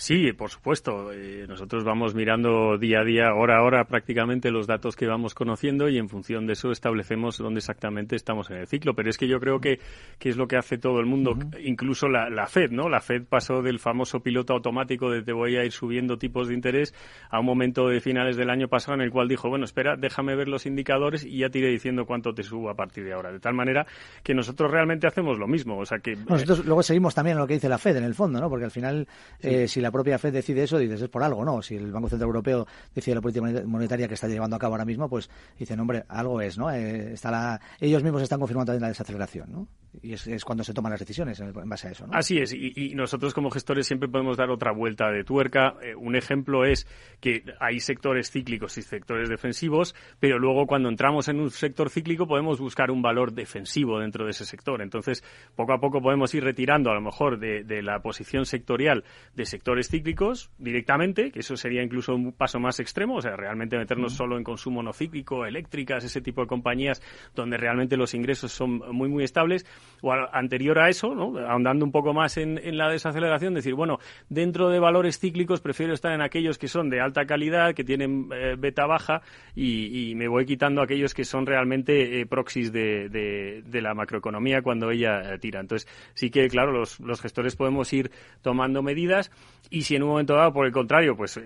Sí, 0.02 0.34
por 0.34 0.50
supuesto. 0.50 1.14
Eh, 1.14 1.46
nosotros 1.48 1.84
vamos 1.84 2.16
mirando 2.16 2.80
día 2.80 3.02
a 3.02 3.04
día, 3.04 3.36
hora 3.36 3.60
a 3.60 3.62
hora, 3.62 3.86
prácticamente 3.86 4.50
los 4.50 4.66
datos 4.66 4.96
que 4.96 5.06
vamos 5.06 5.36
conociendo 5.36 5.90
y 5.90 6.00
en 6.00 6.10
función 6.10 6.48
de 6.48 6.54
eso 6.54 6.72
establecemos 6.72 7.38
dónde 7.38 7.60
exactamente 7.60 8.16
estamos 8.16 8.50
en 8.50 8.58
el 8.58 8.68
ciclo. 8.68 8.96
Pero 8.96 9.12
es 9.12 9.20
que 9.20 9.28
yo 9.28 9.40
creo 9.40 9.62
que, 9.62 9.80
que 10.18 10.30
es 10.30 10.38
lo 10.38 10.48
que 10.48 10.58
hace 10.58 10.80
todo 10.80 11.00
el 11.02 11.06
mundo, 11.06 11.38
incluso 11.64 12.08
la, 12.08 12.32
la, 12.32 12.48
Fed, 12.48 12.72
¿no? 12.72 12.90
La 12.90 13.00
Fed 13.00 13.26
pasó 13.30 13.62
del 13.62 13.78
famoso 13.78 14.22
piloto 14.22 14.54
automático 14.54 15.12
de 15.12 15.22
te 15.22 15.34
voy 15.34 15.58
a 15.58 15.66
ir 15.66 15.72
subiendo 15.72 16.18
tipos 16.18 16.48
de 16.48 16.56
interés 16.56 16.96
a 17.30 17.40
un 17.40 17.46
momento 17.46 17.88
de 17.88 18.00
finales 18.00 18.38
del 18.38 18.50
año 18.50 18.70
pasado 18.70 18.96
en 18.96 19.02
el 19.02 19.12
cual 19.12 19.28
dijo, 19.28 19.50
bueno, 19.50 19.66
espera, 19.66 19.98
déjame 19.98 20.36
ver 20.36 20.48
los 20.48 20.66
indicadores 20.66 21.24
y 21.24 21.38
ya 21.38 21.50
te 21.52 21.60
iré 21.60 21.70
diciendo 21.70 22.08
cuánto 22.08 22.34
te 22.34 22.42
subo 22.42 22.72
a 22.72 22.76
partir 22.76 23.04
de 23.04 23.14
ahora. 23.14 23.32
De 23.32 23.40
tal 23.40 23.54
manera 23.54 23.86
que 24.24 24.34
nosotros 24.34 24.72
realmente 24.72 25.06
hacemos 25.06 25.38
lo 25.38 25.48
mismo. 25.48 25.78
O 25.78 25.86
sea 25.86 26.00
que. 26.00 26.16
Nosotros 26.16 26.66
luego 26.66 26.82
seguimos 26.82 27.14
también 27.14 27.38
lo 27.38 27.46
que 27.46 27.54
dice 27.54 27.70
la 27.70 27.78
Fed 27.78 27.98
en 27.98 28.04
el 28.04 28.16
fondo, 28.16 28.42
¿no? 28.42 28.50
Porque 28.50 28.66
al 28.66 28.72
final, 28.72 29.08
eh, 29.42 29.68
si 29.68 29.80
la 29.80 29.91
propia 29.92 30.18
Fed 30.18 30.34
decide 30.34 30.64
eso, 30.64 30.78
dices, 30.78 31.02
es 31.02 31.10
por 31.10 31.24
algo, 31.24 31.44
¿no? 31.46 31.62
Si 31.62 31.76
el 31.76 31.92
Banco 31.92 32.10
Central 32.10 32.28
Europeo 32.28 32.68
decide 32.94 33.16
la 33.16 33.22
política 33.22 33.46
monetaria 33.66 34.08
que 34.08 34.16
está 34.16 34.28
llevando 34.28 34.56
a 34.56 34.60
cabo 34.60 34.74
ahora 34.74 34.86
mismo, 34.86 35.10
pues 35.10 35.30
dicen, 35.58 35.80
hombre, 35.80 36.04
algo 36.08 36.42
es, 36.42 36.58
¿no? 36.58 36.72
Eh, 36.72 37.16
la... 37.24 37.60
Ellos 37.80 38.04
mismos 38.04 38.22
están 38.22 38.40
confirmando 38.40 38.72
también 38.72 38.84
la 38.84 38.88
desaceleración, 38.90 39.52
¿no? 39.52 39.68
Y 40.02 40.14
es, 40.14 40.46
cuando 40.46 40.64
se 40.64 40.74
toman 40.74 40.92
las 40.92 41.02
decisiones 41.02 41.40
en 41.42 41.52
base 41.52 41.90
a 41.90 41.92
eso. 41.92 42.08
Así 42.12 42.38
es, 42.38 42.54
y, 42.54 42.94
nosotros 42.96 43.34
como 43.34 43.50
gestores 43.50 43.88
siempre 43.88 44.08
podemos 44.08 44.38
dar 44.38 44.50
otra 44.50 44.72
vuelta 44.72 45.12
de 45.12 45.24
tuerca. 45.24 45.76
Eh, 45.82 45.96
un 45.96 46.16
ejemplo 46.16 46.64
es 46.66 46.88
que 47.20 47.44
hay 47.60 47.80
sectores 47.82 48.32
cíclicos 48.32 48.78
y 48.78 48.84
sectores 48.84 49.28
defensivos, 49.28 49.94
pero 50.20 50.40
luego 50.40 50.66
cuando 50.66 50.88
entramos 50.88 51.28
en 51.28 51.40
un 51.40 51.50
sector 51.50 51.90
cíclico 51.90 52.26
podemos 52.26 52.60
buscar 52.60 52.90
un 52.90 53.02
valor 53.02 53.34
defensivo 53.34 54.00
dentro 54.00 54.24
de 54.26 54.32
ese 54.32 54.46
sector. 54.46 54.82
Entonces, 54.82 55.24
poco 55.56 55.74
a 55.74 55.80
poco 55.80 56.02
podemos 56.02 56.34
ir 56.34 56.44
retirando 56.44 56.90
a 56.90 56.96
lo 56.96 57.02
mejor 57.02 57.40
de 57.40 57.82
la 57.82 58.00
posición 58.02 58.46
sectorial 58.46 59.04
de 59.36 59.46
sectores 59.46 59.81
cíclicos 59.90 60.50
directamente, 60.58 61.32
que 61.32 61.40
eso 61.40 61.56
sería 61.56 61.84
incluso 61.84 62.16
un 62.16 62.32
paso 62.32 62.60
más 62.60 62.80
extremo, 62.80 63.16
o 63.16 63.22
sea, 63.22 63.36
realmente 63.36 63.78
meternos 63.78 64.14
solo 64.14 64.38
en 64.38 64.44
consumo 64.44 64.84
no 64.84 64.94
cíclico, 64.94 65.46
eléctricas, 65.46 66.04
ese 66.04 66.22
tipo 66.22 66.42
de 66.42 66.48
compañías 66.48 67.02
donde 67.36 67.58
realmente 67.58 67.98
los 67.98 68.14
ingresos 68.14 68.52
son 68.52 68.82
muy, 68.94 69.10
muy 69.10 69.24
estables 69.24 69.66
o 70.02 70.12
anterior 70.12 70.80
a 70.80 70.90
eso, 70.90 71.14
¿no? 71.14 71.38
ahondando 71.40 71.86
un 71.86 71.92
poco 71.92 72.14
más 72.14 72.38
en, 72.38 72.60
la 72.78 72.90
desaceleración, 72.90 73.54
decir, 73.54 73.74
bueno, 73.74 74.00
dentro 74.30 74.70
de 74.70 74.80
valores 74.80 75.20
cíclicos 75.20 75.62
prefiero 75.62 75.94
estar 75.94 76.14
en 76.14 76.22
aquellos 76.22 76.58
que 76.58 76.68
son 76.68 76.90
de 76.90 77.02
alta 77.02 77.26
calidad, 77.26 77.74
que 77.74 77.84
tienen 77.84 78.30
eh, 78.34 78.56
beta 78.58 78.86
baja 78.86 79.22
y, 79.56 80.14
me 80.16 80.28
voy 80.28 80.46
quitando 80.46 80.82
aquellos 80.82 81.14
que 81.14 81.24
son 81.24 81.46
realmente 81.46 82.20
eh, 82.20 82.26
proxies 82.26 82.72
de, 82.72 83.64
la 83.72 83.94
macroeconomía 83.94 84.62
cuando 84.62 84.92
ella 84.92 85.38
tira. 85.40 85.60
Entonces, 85.60 85.88
sí 86.14 86.30
que, 86.30 86.48
claro, 86.48 86.72
los, 86.72 87.00
los 87.00 87.22
gestores 87.22 87.56
podemos 87.56 87.92
ir 87.94 88.12
tomando 88.42 88.84
medidas 88.84 89.32
y 89.70 89.84
si 89.84 89.96
en 89.96 90.04
un 90.04 90.10
momento 90.10 90.36
dado, 90.36 90.54
por 90.54 90.66
el 90.66 90.72
contrario, 90.72 91.16
pues 91.16 91.40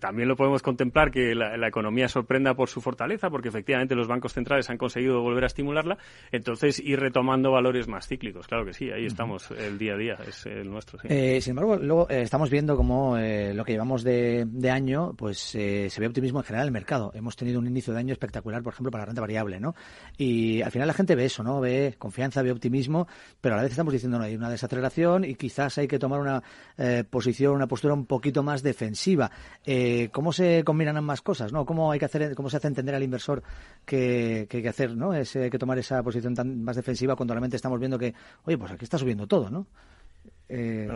también 0.00 0.28
lo 0.28 0.36
podemos 0.36 0.62
contemplar 0.62 1.10
que 1.10 1.34
la, 1.34 1.56
la 1.56 1.68
economía 1.68 2.08
sorprenda 2.08 2.54
por 2.54 2.68
su 2.68 2.80
fortaleza, 2.80 3.30
porque 3.30 3.48
efectivamente 3.48 3.94
los 3.94 4.08
bancos 4.08 4.32
centrales 4.32 4.68
han 4.70 4.78
conseguido 4.78 5.22
volver 5.22 5.44
a 5.44 5.46
estimularla, 5.46 5.98
entonces 6.32 6.80
ir 6.80 7.00
retomando 7.00 7.50
valores 7.50 7.88
más 7.88 8.06
cíclicos. 8.06 8.46
Claro 8.46 8.64
que 8.64 8.72
sí, 8.72 8.90
ahí 8.90 9.06
estamos 9.06 9.50
el 9.50 9.78
día 9.78 9.94
a 9.94 9.96
día, 9.96 10.18
es 10.26 10.46
el 10.46 10.70
nuestro. 10.70 10.98
Eh, 11.04 11.40
sin 11.40 11.52
embargo, 11.52 11.76
luego 11.76 12.10
eh, 12.10 12.22
estamos 12.22 12.50
viendo 12.50 12.76
como 12.76 13.16
eh, 13.16 13.54
lo 13.54 13.64
que 13.64 13.72
llevamos 13.72 14.02
de, 14.02 14.46
año, 14.70 15.14
pues 15.16 15.38
se 15.38 15.90
ve 15.98 16.06
optimismo 16.06 16.40
en 16.40 16.44
general 16.44 16.64
en 16.64 16.68
el 16.68 16.72
mercado. 16.72 17.10
Hemos 17.14 17.36
tenido 17.36 17.58
un 17.58 17.66
inicio 17.66 17.92
de 17.92 17.98
año 17.98 18.12
espectacular, 18.12 18.62
por 18.62 18.72
ejemplo, 18.72 18.90
para 18.90 19.02
la 19.02 19.06
renta 19.06 19.20
variable, 19.20 19.58
¿no? 19.58 19.74
Y 20.16 20.62
al 20.62 20.70
final 20.70 20.86
la 20.86 20.94
gente 20.94 21.14
ve 21.16 21.24
eso, 21.24 21.42
¿no? 21.42 21.60
Ve 21.60 21.96
confianza, 21.98 22.42
ve 22.42 22.52
optimismo, 22.52 23.08
pero 23.40 23.54
a 23.54 23.56
la 23.56 23.62
vez 23.62 23.72
estamos 23.72 23.92
diciendo, 23.92 24.18
no, 24.18 24.24
hay 24.24 24.36
una 24.36 24.48
desaceleración 24.48 25.24
y 25.24 25.34
quizás 25.34 25.76
hay 25.78 25.88
que 25.88 25.98
tomar 25.98 26.20
una 26.20 26.42
posición, 27.10 27.59
una 27.60 27.68
postura 27.68 27.94
un 27.94 28.06
poquito 28.06 28.42
más 28.42 28.62
defensiva. 28.62 29.30
¿Cómo 30.12 30.32
se 30.32 30.64
combinan 30.64 30.96
ambas 30.96 31.22
cosas, 31.22 31.52
no? 31.52 31.64
¿Cómo 31.64 31.92
hay 31.92 31.98
que 31.98 32.06
hacer, 32.06 32.34
cómo 32.34 32.50
se 32.50 32.56
hace 32.56 32.68
entender 32.68 32.94
al 32.94 33.02
inversor 33.02 33.42
que, 33.84 34.46
que 34.48 34.58
hay 34.58 34.62
que 34.62 34.68
hacer, 34.68 34.96
¿no? 34.96 35.14
Es, 35.14 35.36
hay 35.36 35.50
que 35.50 35.58
tomar 35.58 35.78
esa 35.78 36.02
posición 36.02 36.34
tan 36.34 36.62
más 36.62 36.76
defensiva 36.76 37.16
cuando 37.16 37.34
realmente 37.34 37.56
estamos 37.56 37.78
viendo 37.78 37.98
que, 37.98 38.14
oye, 38.44 38.58
pues 38.58 38.72
aquí 38.72 38.84
está 38.84 38.98
subiendo 38.98 39.26
todo, 39.26 39.50
¿no? 39.50 39.66
Eh, 40.48 40.88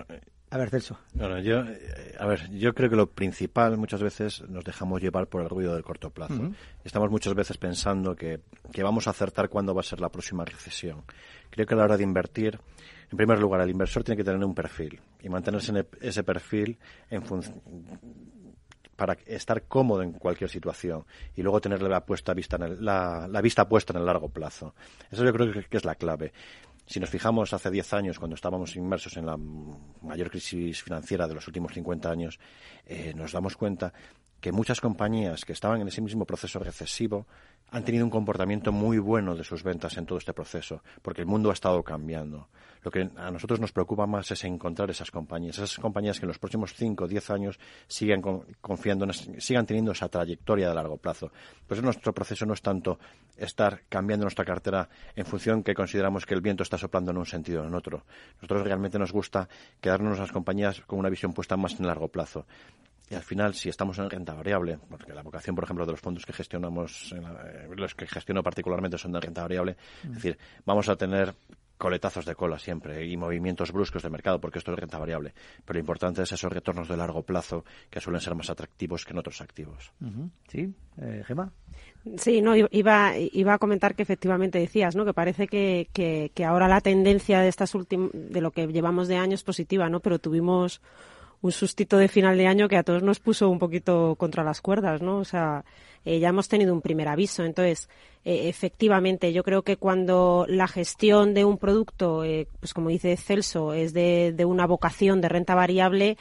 a 0.50 0.58
ver, 0.58 0.70
Celso. 0.70 0.98
yo, 1.14 1.60
eh, 1.60 2.14
a 2.18 2.26
ver, 2.26 2.48
yo 2.50 2.74
creo 2.74 2.90
que 2.90 2.96
lo 2.96 3.10
principal 3.10 3.76
muchas 3.76 4.02
veces 4.02 4.42
nos 4.48 4.64
dejamos 4.64 5.00
llevar 5.00 5.26
por 5.26 5.42
el 5.42 5.48
ruido 5.48 5.74
del 5.74 5.82
corto 5.82 6.10
plazo. 6.10 6.52
Estamos 6.84 7.10
muchas 7.10 7.34
veces 7.34 7.56
pensando 7.56 8.14
que, 8.14 8.40
que, 8.72 8.82
vamos 8.82 9.06
a 9.06 9.10
acertar 9.10 9.48
cuándo 9.48 9.74
va 9.74 9.80
a 9.80 9.84
ser 9.84 10.00
la 10.00 10.10
próxima 10.10 10.44
recesión. 10.44 11.02
Creo 11.50 11.66
que 11.66 11.74
a 11.74 11.76
la 11.76 11.84
hora 11.84 11.96
de 11.96 12.04
invertir, 12.04 12.60
en 13.10 13.16
primer 13.16 13.38
lugar, 13.38 13.60
el 13.60 13.70
inversor 13.70 14.02
tiene 14.04 14.16
que 14.16 14.24
tener 14.24 14.44
un 14.44 14.54
perfil 14.54 15.00
y 15.22 15.28
mantenerse 15.28 15.72
en 15.72 15.86
ese 16.00 16.24
perfil 16.24 16.78
en 17.10 17.22
para 18.96 19.16
estar 19.26 19.62
cómodo 19.64 20.02
en 20.02 20.12
cualquier 20.12 20.48
situación 20.48 21.04
y 21.34 21.42
luego 21.42 21.60
tener 21.60 21.82
la, 21.82 22.04
puesta 22.04 22.32
vista 22.32 22.56
en 22.56 22.84
la, 22.84 23.40
vista 23.42 23.68
puesta 23.68 23.92
en 23.92 24.00
el 24.00 24.06
largo 24.06 24.28
plazo. 24.28 24.74
Eso 25.10 25.24
yo 25.24 25.32
creo 25.32 25.52
que, 25.52 25.76
es 25.76 25.84
la 25.84 25.96
clave. 25.96 26.32
Si 26.86 27.00
nos 27.00 27.08
fijamos 27.08 27.52
hace 27.52 27.70
10 27.70 27.94
años, 27.94 28.18
cuando 28.18 28.34
estábamos 28.34 28.76
inmersos 28.76 29.16
en 29.16 29.26
la 29.26 29.36
mayor 29.36 30.30
crisis 30.30 30.82
financiera 30.82 31.26
de 31.26 31.34
los 31.34 31.46
últimos 31.46 31.72
50 31.72 32.10
años, 32.10 32.38
eh, 32.86 33.12
nos 33.16 33.32
damos 33.32 33.56
cuenta 33.56 33.92
que 34.44 34.52
muchas 34.52 34.78
compañías 34.78 35.42
que 35.46 35.54
estaban 35.54 35.80
en 35.80 35.88
ese 35.88 36.02
mismo 36.02 36.26
proceso 36.26 36.58
recesivo 36.58 37.26
han 37.70 37.82
tenido 37.82 38.04
un 38.04 38.10
comportamiento 38.10 38.72
muy 38.72 38.98
bueno 38.98 39.34
de 39.34 39.42
sus 39.42 39.62
ventas 39.62 39.96
en 39.96 40.04
todo 40.04 40.18
este 40.18 40.34
proceso, 40.34 40.82
porque 41.00 41.22
el 41.22 41.26
mundo 41.26 41.48
ha 41.48 41.54
estado 41.54 41.82
cambiando. 41.82 42.48
Lo 42.82 42.90
que 42.90 43.08
a 43.16 43.30
nosotros 43.30 43.58
nos 43.58 43.72
preocupa 43.72 44.06
más 44.06 44.30
es 44.32 44.44
encontrar 44.44 44.90
esas 44.90 45.10
compañías, 45.10 45.56
esas 45.56 45.78
compañías 45.78 46.20
que 46.20 46.26
en 46.26 46.28
los 46.28 46.38
próximos 46.38 46.74
5 46.74 47.04
o 47.04 47.08
10 47.08 47.30
años 47.30 47.58
sigan 47.86 48.20
confiando, 48.60 49.10
sigan 49.38 49.64
teniendo 49.64 49.92
esa 49.92 50.10
trayectoria 50.10 50.68
de 50.68 50.74
largo 50.74 50.98
plazo. 50.98 51.32
Pues 51.66 51.82
nuestro 51.82 52.12
proceso 52.12 52.44
no 52.44 52.52
es 52.52 52.60
tanto 52.60 52.98
estar 53.38 53.84
cambiando 53.88 54.24
nuestra 54.24 54.44
cartera 54.44 54.90
en 55.16 55.24
función 55.24 55.62
que 55.62 55.72
consideramos 55.72 56.26
que 56.26 56.34
el 56.34 56.42
viento 56.42 56.64
está 56.64 56.76
soplando 56.76 57.12
en 57.12 57.16
un 57.16 57.24
sentido 57.24 57.62
o 57.62 57.66
en 57.66 57.74
otro. 57.74 58.04
Nosotros 58.34 58.62
realmente 58.62 58.98
nos 58.98 59.10
gusta 59.10 59.48
quedarnos 59.80 60.18
las 60.18 60.32
compañías 60.32 60.82
con 60.82 60.98
una 60.98 61.08
visión 61.08 61.32
puesta 61.32 61.56
más 61.56 61.80
en 61.80 61.86
largo 61.86 62.08
plazo. 62.08 62.44
Y 63.10 63.14
al 63.14 63.22
final, 63.22 63.54
si 63.54 63.68
estamos 63.68 63.98
en 63.98 64.08
renta 64.08 64.32
variable, 64.32 64.78
porque 64.88 65.12
la 65.12 65.22
vocación, 65.22 65.54
por 65.54 65.64
ejemplo, 65.64 65.84
de 65.84 65.92
los 65.92 66.00
fondos 66.00 66.24
que 66.24 66.32
gestionamos, 66.32 67.12
eh, 67.12 67.68
los 67.76 67.94
que 67.94 68.06
gestiono 68.06 68.42
particularmente 68.42 68.96
son 68.96 69.12
de 69.12 69.20
renta 69.20 69.42
variable, 69.42 69.76
es 70.02 70.08
mm. 70.08 70.14
decir, 70.14 70.38
vamos 70.64 70.88
a 70.88 70.96
tener 70.96 71.34
coletazos 71.76 72.24
de 72.24 72.34
cola 72.34 72.58
siempre 72.58 73.04
y 73.06 73.16
movimientos 73.16 73.72
bruscos 73.72 74.02
de 74.02 74.10
mercado 74.10 74.40
porque 74.40 74.58
esto 74.58 74.72
es 74.72 74.78
renta 74.78 74.98
variable. 74.98 75.34
Pero 75.64 75.76
lo 75.76 75.80
importante 75.80 76.22
es 76.22 76.32
esos 76.32 76.52
retornos 76.52 76.88
de 76.88 76.96
largo 76.96 77.22
plazo 77.22 77.64
que 77.90 78.00
suelen 78.00 78.20
ser 78.20 78.34
más 78.34 78.48
atractivos 78.48 79.04
que 79.04 79.12
en 79.12 79.18
otros 79.18 79.40
activos. 79.40 79.92
Sí, 80.48 80.72
eh, 80.98 81.22
Gemma. 81.26 81.52
Sí, 82.16 82.40
no, 82.40 82.54
iba, 82.56 83.18
iba 83.18 83.54
a 83.54 83.58
comentar 83.58 83.94
que 83.94 84.02
efectivamente 84.02 84.58
decías, 84.58 84.94
¿no? 84.94 85.04
Que 85.04 85.14
parece 85.14 85.46
que, 85.46 85.88
que, 85.92 86.30
que 86.34 86.44
ahora 86.44 86.68
la 86.68 86.80
tendencia 86.80 87.40
de 87.40 87.48
estas 87.48 87.74
últimas, 87.74 88.10
de 88.12 88.40
lo 88.40 88.50
que 88.50 88.66
llevamos 88.68 89.08
de 89.08 89.16
año 89.16 89.34
es 89.34 89.42
positiva, 89.42 89.88
¿no? 89.88 90.00
Pero 90.00 90.18
tuvimos 90.18 90.80
un 91.44 91.52
sustito 91.52 91.98
de 91.98 92.08
final 92.08 92.38
de 92.38 92.46
año 92.46 92.68
que 92.68 92.78
a 92.78 92.82
todos 92.82 93.02
nos 93.02 93.20
puso 93.20 93.50
un 93.50 93.58
poquito 93.58 94.14
contra 94.16 94.42
las 94.42 94.62
cuerdas, 94.62 95.02
¿no? 95.02 95.18
O 95.18 95.26
sea, 95.26 95.62
eh, 96.06 96.18
ya 96.18 96.30
hemos 96.30 96.48
tenido 96.48 96.72
un 96.72 96.80
primer 96.80 97.06
aviso. 97.06 97.44
Entonces, 97.44 97.90
eh, 98.24 98.48
efectivamente, 98.48 99.30
yo 99.30 99.44
creo 99.44 99.60
que 99.60 99.76
cuando 99.76 100.46
la 100.48 100.66
gestión 100.66 101.34
de 101.34 101.44
un 101.44 101.58
producto, 101.58 102.24
eh, 102.24 102.48
pues 102.60 102.72
como 102.72 102.88
dice 102.88 103.14
Celso, 103.18 103.74
es 103.74 103.92
de, 103.92 104.32
de 104.34 104.46
una 104.46 104.66
vocación 104.66 105.20
de 105.20 105.28
renta 105.28 105.54
variable, 105.54 106.16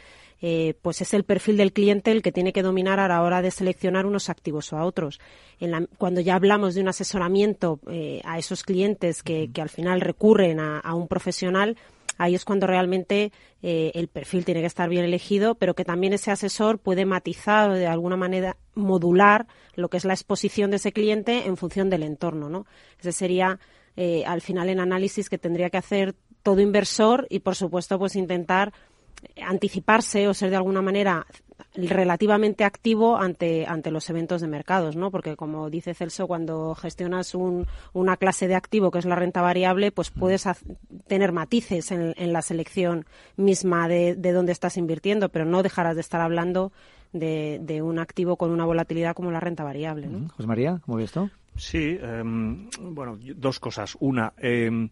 pues 0.82 1.00
es 1.00 1.14
el 1.14 1.24
perfil 1.24 1.56
del 1.56 1.72
cliente 1.72 2.12
el 2.12 2.22
que 2.22 2.34
tiene 2.34 2.52
que 2.52 2.64
dominar 2.64 3.00
a 3.00 3.08
la 3.08 3.22
hora 3.22 3.42
de 3.42 3.50
seleccionar 3.50 4.06
unos 4.06 4.28
activos 4.30 4.74
o 4.74 4.78
a 4.78 4.84
otros. 4.84 5.22
cuando 5.98 6.20
ya 6.20 6.36
hablamos 6.36 6.76
de 6.76 6.82
un 6.82 6.90
asesoramiento 6.90 7.80
a 8.26 8.38
esos 8.38 8.64
clientes 8.64 9.24
que, 9.24 9.50
que, 9.54 9.62
al 9.62 9.70
final 9.70 10.02
recurren 10.02 10.60
a, 10.60 10.80
a 10.80 10.96
un 10.96 11.08
profesional, 11.08 11.78
ahí 12.18 12.36
es 12.36 12.46
cuando 12.46 12.68
realmente 12.68 13.32
eh, 13.62 13.92
el 13.96 14.08
perfil 14.08 14.46
tiene 14.46 14.62
que 14.62 14.68
estar 14.68 14.90
bien 14.90 15.06
elegido, 15.06 15.56
pero 15.56 15.74
que 15.74 15.86
también 15.86 16.14
ese 16.14 16.32
asesor 16.32 16.80
puede 16.80 17.06
matizar 17.06 17.70
o 17.70 17.74
de 17.74 17.88
alguna 17.88 18.18
manera 18.18 18.58
modular 18.76 19.48
lo 19.76 19.90
que 19.90 19.98
es 19.98 20.06
la 20.06 20.14
exposición 20.14 20.72
de 20.72 20.78
ese 20.78 20.92
cliente 20.92 21.48
en 21.48 21.58
función 21.58 21.90
del 21.90 22.04
entorno, 22.04 22.50
¿no? 22.50 22.66
Ese 23.00 23.12
sería 23.12 23.60
eh, 23.96 24.24
al 24.26 24.42
final 24.42 24.70
el 24.70 24.80
análisis 24.80 25.30
que 25.30 25.38
tendría 25.38 25.70
que 25.70 25.78
hacer 25.78 26.16
todo 26.42 26.60
inversor 26.60 27.28
y 27.30 27.40
por 27.40 27.56
supuesto 27.56 27.98
pues 28.00 28.16
intentar 28.16 28.74
anticiparse 29.42 30.28
o 30.28 30.34
ser 30.34 30.50
de 30.50 30.58
alguna 30.58 30.82
manera 30.82 31.26
relativamente 31.76 32.64
activo 32.64 33.18
ante, 33.18 33.66
ante 33.66 33.92
los 33.92 34.10
eventos 34.10 34.42
de 34.42 34.48
mercados, 34.48 34.96
¿no? 34.96 35.12
Porque 35.12 35.36
como 35.36 35.70
dice 35.70 35.94
Celso, 35.94 36.28
cuando 36.28 36.76
gestionas 36.76 37.36
un, 37.36 37.68
una 37.94 38.18
clase 38.18 38.48
de 38.48 38.56
activo 38.56 38.92
que 38.92 39.00
es 39.00 39.06
la 39.06 39.16
renta 39.16 39.42
variable, 39.42 39.92
pues 39.92 40.16
mm. 40.16 40.20
puedes 40.20 40.48
tener 41.08 41.32
matices 41.32 41.92
en, 41.92 42.14
en, 42.18 42.34
la 42.34 42.42
selección 42.42 43.06
misma 43.38 43.88
de, 43.88 44.16
de 44.16 44.32
dónde 44.32 44.52
estás 44.52 44.78
invirtiendo, 44.78 45.30
pero 45.30 45.46
no 45.46 45.64
dejarás 45.64 45.96
de 45.96 46.02
estar 46.02 46.22
hablando 46.22 46.72
de, 47.12 47.60
de 47.62 47.82
un 47.82 48.00
activo 48.00 48.38
con 48.38 48.52
una 48.52 48.66
volatilidad 48.66 49.16
como 49.16 49.32
la 49.32 49.40
renta 49.40 49.64
variable, 49.64 50.08
¿no? 50.08 50.30
José 50.30 50.48
María, 50.48 50.82
¿cómo 50.86 50.98
ves 50.98 51.06
esto? 51.06 51.30
Sí, 51.56 51.98
em, 52.02 52.68
bueno, 52.82 53.18
dos 53.36 53.60
cosas. 53.60 53.96
Una, 54.00 54.34
eh, 54.38 54.90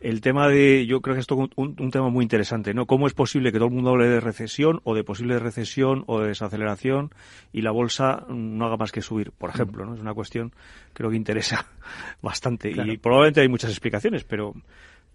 el 0.00 0.20
tema 0.20 0.48
de, 0.48 0.86
yo 0.86 1.00
creo 1.00 1.14
que 1.14 1.20
esto 1.20 1.34
es 1.34 1.50
un, 1.56 1.76
un, 1.78 1.90
tema 1.90 2.08
muy 2.08 2.22
interesante, 2.22 2.74
¿no? 2.74 2.86
¿Cómo 2.86 3.06
es 3.06 3.14
posible 3.14 3.52
que 3.52 3.58
todo 3.58 3.68
el 3.68 3.74
mundo 3.74 3.90
hable 3.90 4.08
de 4.08 4.20
recesión 4.20 4.80
o 4.84 4.94
de 4.94 5.04
posible 5.04 5.38
recesión 5.38 6.04
o 6.06 6.20
de 6.20 6.28
desaceleración 6.28 7.10
y 7.52 7.62
la 7.62 7.70
bolsa 7.70 8.24
no 8.28 8.66
haga 8.66 8.76
más 8.76 8.92
que 8.92 9.02
subir, 9.02 9.32
por 9.32 9.50
ejemplo, 9.50 9.84
¿no? 9.84 9.94
Es 9.94 10.00
una 10.00 10.14
cuestión 10.14 10.52
creo 10.92 11.10
que 11.10 11.16
interesa 11.16 11.66
bastante 12.22 12.70
y 12.70 12.96
probablemente 12.98 13.40
hay 13.40 13.48
muchas 13.48 13.70
explicaciones, 13.70 14.24
pero 14.24 14.54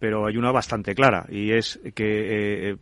pero 0.03 0.25
hay 0.25 0.36
una 0.36 0.51
bastante 0.51 0.93
clara 0.93 1.25
y 1.29 1.53
es 1.53 1.79
que 1.95 2.72
eh, 2.72 2.75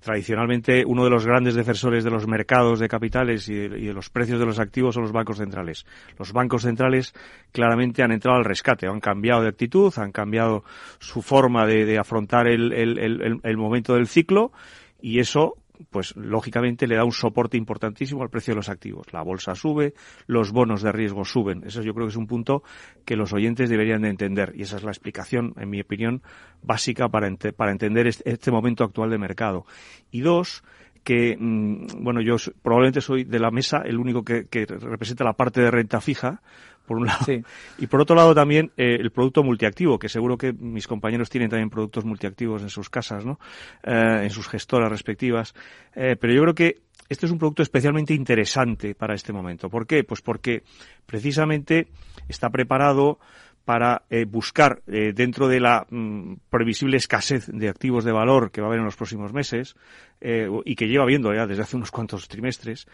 tradicionalmente 0.00 0.84
uno 0.84 1.04
de 1.04 1.10
los 1.10 1.24
grandes 1.24 1.54
defensores 1.54 2.02
de 2.02 2.10
los 2.10 2.26
mercados 2.26 2.80
de 2.80 2.88
capitales 2.88 3.48
y 3.48 3.54
de, 3.54 3.92
los 3.92 4.10
precios 4.10 4.40
de 4.40 4.46
los 4.46 4.58
activos 4.58 4.96
son 4.96 5.04
los 5.04 5.12
bancos 5.12 5.36
centrales. 5.36 5.86
Los 6.18 6.32
bancos 6.32 6.62
centrales 6.62 7.14
claramente 7.52 8.02
han 8.02 8.10
entrado 8.10 8.38
al 8.38 8.44
rescate, 8.44 8.88
han 8.88 8.98
cambiado 8.98 9.42
de 9.42 9.50
actitud, 9.50 9.94
han 9.98 10.10
cambiado 10.10 10.64
su 10.98 11.22
forma 11.22 11.64
de, 11.64 11.96
afrontar 11.96 12.48
el 12.48 13.56
momento 13.56 13.94
del 13.94 14.08
ciclo 14.08 14.50
y 15.00 15.20
eso 15.20 15.54
pues 15.90 16.14
lógicamente 16.16 16.86
le 16.86 16.96
da 16.96 17.04
un 17.04 17.12
soporte 17.12 17.56
importantísimo 17.56 18.22
al 18.22 18.30
precio 18.30 18.52
de 18.52 18.56
los 18.56 18.68
activos. 18.68 19.12
La 19.12 19.22
bolsa 19.22 19.54
sube, 19.54 19.94
los 20.26 20.52
bonos 20.52 20.82
de 20.82 20.92
riesgo 20.92 21.24
suben. 21.24 21.62
Eso 21.64 21.82
yo 21.82 21.94
creo 21.94 22.06
que 22.06 22.12
es 22.12 22.16
un 22.16 22.26
punto 22.26 22.62
que 23.04 23.16
los 23.16 23.32
oyentes 23.32 23.70
deberían 23.70 24.02
de 24.02 24.10
entender 24.10 24.52
y 24.54 24.62
esa 24.62 24.76
es 24.76 24.84
la 24.84 24.90
explicación, 24.90 25.54
en 25.56 25.70
mi 25.70 25.80
opinión, 25.80 26.22
básica 26.62 27.08
para, 27.08 27.28
para 27.56 27.72
entender 27.72 28.06
este, 28.06 28.30
este, 28.30 28.50
momento 28.50 28.84
actual 28.84 29.10
de 29.10 29.18
mercado. 29.18 29.66
Y 30.10 30.20
dos, 30.20 30.62
que, 31.02 31.36
mm, 31.38 32.02
bueno, 32.02 32.20
yo 32.20 32.36
probablemente 32.62 33.00
soy 33.00 33.24
de 33.24 33.38
la 33.38 33.50
mesa 33.50 33.82
el 33.84 33.98
único 33.98 34.24
que, 34.24 34.46
que 34.46 34.66
representa 34.66 35.24
la 35.24 35.34
parte 35.34 35.60
de 35.60 35.70
renta 35.70 36.00
fija, 36.00 36.40
por 36.86 36.98
un 36.98 37.06
lado. 37.06 37.24
Y 37.78 37.86
por 37.86 38.00
otro 38.00 38.16
lado 38.16 38.34
también 38.34 38.70
eh, 38.76 38.96
el 39.00 39.10
producto 39.10 39.42
multiactivo, 39.42 39.98
que 39.98 40.08
seguro 40.08 40.36
que 40.36 40.52
mis 40.52 40.86
compañeros 40.86 41.30
tienen 41.30 41.50
también 41.50 41.70
productos 41.70 42.04
multiactivos 42.04 42.62
en 42.62 42.70
sus 42.70 42.90
casas, 42.90 43.24
¿no? 43.24 43.38
Eh, 43.82 44.20
en 44.24 44.30
sus 44.30 44.48
gestoras 44.48 44.90
respectivas. 44.90 45.54
Eh, 45.94 46.16
pero 46.20 46.32
yo 46.32 46.42
creo 46.42 46.54
que 46.54 46.82
este 47.08 47.26
es 47.26 47.32
un 47.32 47.38
producto 47.38 47.62
especialmente 47.62 48.14
interesante 48.14 48.94
para 48.94 49.14
este 49.14 49.32
momento. 49.32 49.68
¿Por 49.68 49.86
qué? 49.86 50.04
Pues 50.04 50.20
porque 50.22 50.62
precisamente 51.06 51.88
está 52.28 52.50
preparado 52.50 53.18
para 53.64 54.02
eh, 54.10 54.26
buscar 54.26 54.82
eh, 54.86 55.12
dentro 55.14 55.48
de 55.48 55.60
la 55.60 55.86
mm, 55.88 56.34
previsible 56.50 56.96
escasez 56.96 57.46
de 57.46 57.68
activos 57.68 58.04
de 58.04 58.12
valor 58.12 58.50
que 58.50 58.60
va 58.60 58.66
a 58.66 58.68
haber 58.68 58.80
en 58.80 58.84
los 58.84 58.96
próximos 58.96 59.32
meses 59.32 59.74
eh, 60.20 60.48
y 60.64 60.74
que 60.74 60.86
lleva 60.86 61.06
viendo 61.06 61.34
ya 61.34 61.46
desde 61.46 61.62
hace 61.62 61.76
unos 61.76 61.90
cuantos 61.90 62.28
trimestres, 62.28 62.86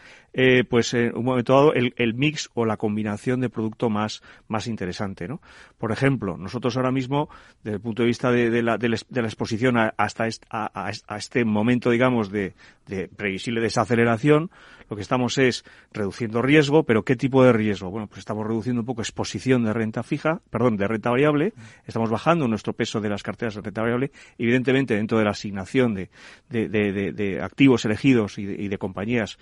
pues 0.69 0.93
en 0.93 1.15
un 1.15 1.23
momento 1.23 1.53
dado 1.53 1.73
el, 1.73 1.93
el, 1.97 2.13
mix 2.13 2.49
o 2.53 2.65
la 2.65 2.77
combinación 2.77 3.39
de 3.39 3.49
producto 3.49 3.89
más, 3.89 4.21
más 4.47 4.67
interesante. 4.67 5.27
¿no? 5.27 5.41
Por 5.77 5.91
ejemplo, 5.91 6.37
nosotros 6.37 6.75
ahora 6.75 6.91
mismo, 6.91 7.29
desde 7.63 7.75
el 7.75 7.81
punto 7.81 8.03
de 8.03 8.07
vista 8.07 8.31
de, 8.31 8.49
de, 8.49 8.63
la, 8.63 8.77
de 8.77 8.89
la, 8.89 9.27
exposición 9.27 9.77
hasta 9.77 10.27
a, 10.49 10.89
a, 11.07 11.17
este 11.17 11.45
momento, 11.45 11.89
digamos, 11.89 12.31
de, 12.31 12.53
de 12.87 13.07
previsible 13.07 13.61
desaceleración, 13.61 14.51
lo 14.91 14.97
que 14.97 15.03
estamos 15.03 15.37
es 15.37 15.63
reduciendo 15.93 16.41
riesgo, 16.41 16.83
pero 16.83 17.05
¿qué 17.05 17.15
tipo 17.15 17.45
de 17.45 17.53
riesgo? 17.53 17.89
Bueno, 17.89 18.07
pues 18.07 18.19
estamos 18.19 18.45
reduciendo 18.45 18.81
un 18.81 18.85
poco 18.85 19.01
exposición 19.01 19.63
de 19.63 19.71
renta 19.71 20.03
fija, 20.03 20.41
de 20.69 20.87
renta 20.87 21.09
variable, 21.09 21.53
estamos 21.85 22.09
bajando 22.09 22.47
nuestro 22.47 22.73
peso 22.73 23.01
de 23.01 23.09
las 23.09 23.23
carteras 23.23 23.55
de 23.55 23.61
renta 23.61 23.81
variable, 23.81 24.11
evidentemente 24.37 24.95
dentro 24.95 25.17
de 25.17 25.25
la 25.25 25.31
asignación 25.31 25.95
de, 25.95 26.09
de, 26.49 27.39
activos 27.41 27.85
elegidos 27.85 28.37
y 28.37 28.67
de, 28.67 28.77
compañías 28.77 29.37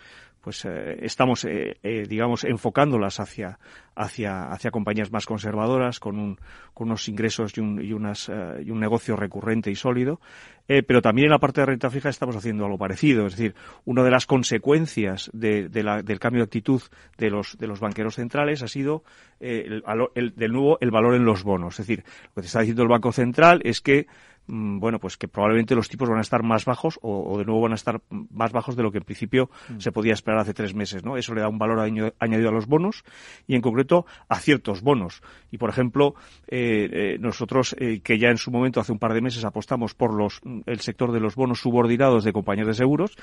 pues 0.49 0.65
eh, 0.65 0.97
estamos, 1.03 1.45
eh, 1.45 1.77
eh, 1.83 2.07
digamos, 2.09 2.43
enfocándolas 2.43 3.19
hacia, 3.19 3.59
hacia, 3.95 4.51
hacia 4.51 4.71
compañías 4.71 5.11
más 5.11 5.27
conservadoras, 5.27 5.99
con, 5.99 6.17
un, 6.17 6.39
con 6.73 6.87
unos 6.87 7.07
ingresos 7.07 7.55
y 7.55 7.61
un, 7.61 7.79
y, 7.79 7.93
unas, 7.93 8.31
y 8.65 8.71
un 8.71 8.79
negocio 8.79 9.15
recurrente 9.15 9.69
y 9.69 9.75
sólido. 9.75 10.19
pero 10.65 11.03
también 11.03 11.25
en 11.25 11.33
la 11.33 11.37
parte 11.37 11.61
de 11.61 11.67
renta 11.67 11.91
fija 11.91 12.09
estamos 12.09 12.35
haciendo 12.35 12.65
algo 12.65 12.79
parecido. 12.79 13.27
Es 13.27 13.35
decir, 13.35 13.53
una 13.85 14.01
de 14.01 14.09
las 14.09 14.25
consecuencias 14.25 15.29
de, 15.33 15.69
la, 15.83 16.01
del 16.01 16.17
cambio 16.17 16.39
de 16.39 16.45
actitud 16.45 16.81
de 17.19 17.29
los, 17.29 17.55
de 17.59 17.67
los 17.67 17.79
banqueros 17.79 18.15
centrales 18.15 18.63
ha 18.63 18.67
sido, 18.67 19.03
el, 19.39 19.83
el, 20.15 20.33
de 20.35 20.47
nuevo, 20.47 20.79
el 20.81 20.89
valor 20.89 21.13
en 21.13 21.25
los 21.25 21.43
bonos. 21.43 21.79
Es 21.79 21.85
decir, 21.85 22.03
lo 22.35 22.41
que 22.41 22.47
está 22.47 22.61
diciendo 22.61 22.81
el 22.81 22.89
Banco 22.89 23.11
Central 23.11 23.61
es 23.63 23.81
que 23.81 24.07
bueno, 24.49 24.99
pues 24.99 25.15
que 25.17 25.27
probablemente 25.27 25.75
los 25.75 25.89
tipos 25.89 26.09
van 26.09 26.17
a 26.17 26.21
estar 26.21 26.43
más 26.43 26.65
bajos 26.65 26.99
o, 27.01 27.37
de 27.37 27.45
nuevo 27.45 27.61
van 27.61 27.73
a 27.73 27.75
estar 27.75 28.01
más 28.09 28.51
bajos 28.51 28.75
de 28.75 28.83
lo 28.83 28.91
que 28.91 28.97
en 28.97 29.03
principio 29.03 29.49
mm. 29.69 29.79
se 29.79 29.91
podía 29.91 30.13
esperar 30.13 30.39
hace 30.39 30.53
tres 30.53 30.73
meses, 30.73 31.03
¿no? 31.03 31.17
Eso 31.17 31.33
le 31.35 31.41
da 31.41 31.49
un 31.49 31.59
valor 31.59 31.79
añadido 31.79 32.49
a 32.49 32.51
los 32.51 32.65
bonos 32.65 33.03
y 33.47 33.55
en 33.55 33.61
concreto 33.61 34.05
a 34.27 34.39
ciertos 34.39 34.81
bonos. 34.81 35.21
Y 35.51 35.57
por 35.57 35.69
ejemplo, 35.69 36.15
eh, 36.47 36.89
eh, 36.91 37.17
nosotros 37.19 37.75
eh, 37.79 38.01
que 38.01 38.17
ya 38.17 38.29
en 38.29 38.37
su 38.37 38.49
momento 38.49 38.79
hace 38.79 38.91
un 38.91 38.99
par 38.99 39.13
de 39.13 39.21
meses 39.21 39.45
apostamos 39.45 39.93
por 39.93 40.13
los, 40.13 40.41
el 40.65 40.79
sector 40.79 41.11
de 41.11 41.19
los 41.19 41.35
bonos 41.35 41.59
subordinados 41.59 42.23
de 42.23 42.33
compañías 42.33 42.67
de 42.67 42.73
seguros, 42.73 43.15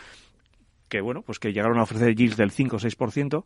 que 0.89 1.01
bueno, 1.01 1.23
pues 1.23 1.41
que 1.41 1.53
llegaron 1.53 1.79
a 1.79 1.83
ofrecer 1.83 2.15
yields 2.15 2.37
del 2.37 2.53
5 2.53 2.77
o 2.77 2.79
6%, 2.79 3.45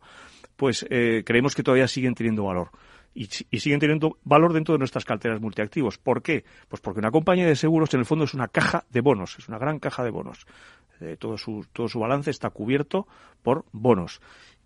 pues 0.55 0.85
creemos 0.87 1.55
que 1.55 1.63
todavía 1.63 1.87
siguen 1.87 2.13
teniendo 2.13 2.43
valor 2.43 2.69
y, 3.13 3.25
siguen 3.25 3.79
teniendo 3.79 4.17
valor 4.23 4.53
dentro 4.53 4.73
de 4.73 4.79
nuestras 4.79 5.05
carteras 5.05 5.41
multiactivos. 5.41 5.97
¿Por 5.97 6.21
qué? 6.21 6.43
Pues 6.67 6.81
porque 6.81 6.99
una 6.99 7.11
compañía 7.11 7.47
de 7.47 7.55
seguros 7.55 7.93
en 7.93 7.99
el 7.99 8.05
fondo 8.05 8.25
es 8.25 8.33
una 8.33 8.47
caja 8.47 8.85
de 8.89 9.01
bonos, 9.01 9.37
es 9.37 9.47
una 9.47 9.57
gran 9.57 9.79
caja 9.79 10.03
de 10.03 10.11
bonos. 10.11 10.45
Eh, 11.01 11.17
todo, 11.19 11.37
su, 11.37 11.65
todo 11.73 11.87
su 11.87 11.99
balance 11.99 12.29
está 12.29 12.51
cubierto 12.51 13.07
por 13.41 13.65
bonos 13.71 14.21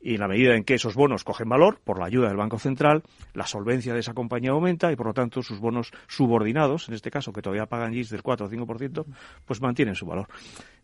y 0.05 0.13
en 0.13 0.19
la 0.19 0.27
medida 0.27 0.55
en 0.55 0.63
que 0.63 0.75
esos 0.75 0.93
bonos 0.93 1.23
cogen 1.23 1.49
valor, 1.49 1.79
por 1.83 1.97
la 1.97 2.05
ayuda 2.05 2.27
del 2.27 2.37
Banco 2.37 2.59
Central, 2.59 3.01
la 3.33 3.47
solvencia 3.47 3.91
de 3.91 4.01
esa 4.01 4.13
compañía 4.13 4.51
aumenta 4.51 4.91
y 4.91 4.95
por 4.95 5.07
lo 5.07 5.13
tanto 5.15 5.41
sus 5.41 5.59
bonos 5.59 5.91
subordinados, 6.07 6.87
en 6.87 6.93
este 6.93 7.09
caso 7.09 7.33
que 7.33 7.41
todavía 7.41 7.65
pagan 7.65 7.91
yields 7.91 8.11
del 8.11 8.21
4 8.21 8.45
o 8.45 8.49
5%, 8.49 9.05
pues 9.45 9.61
mantienen 9.61 9.95
su 9.95 10.05
valor. 10.05 10.27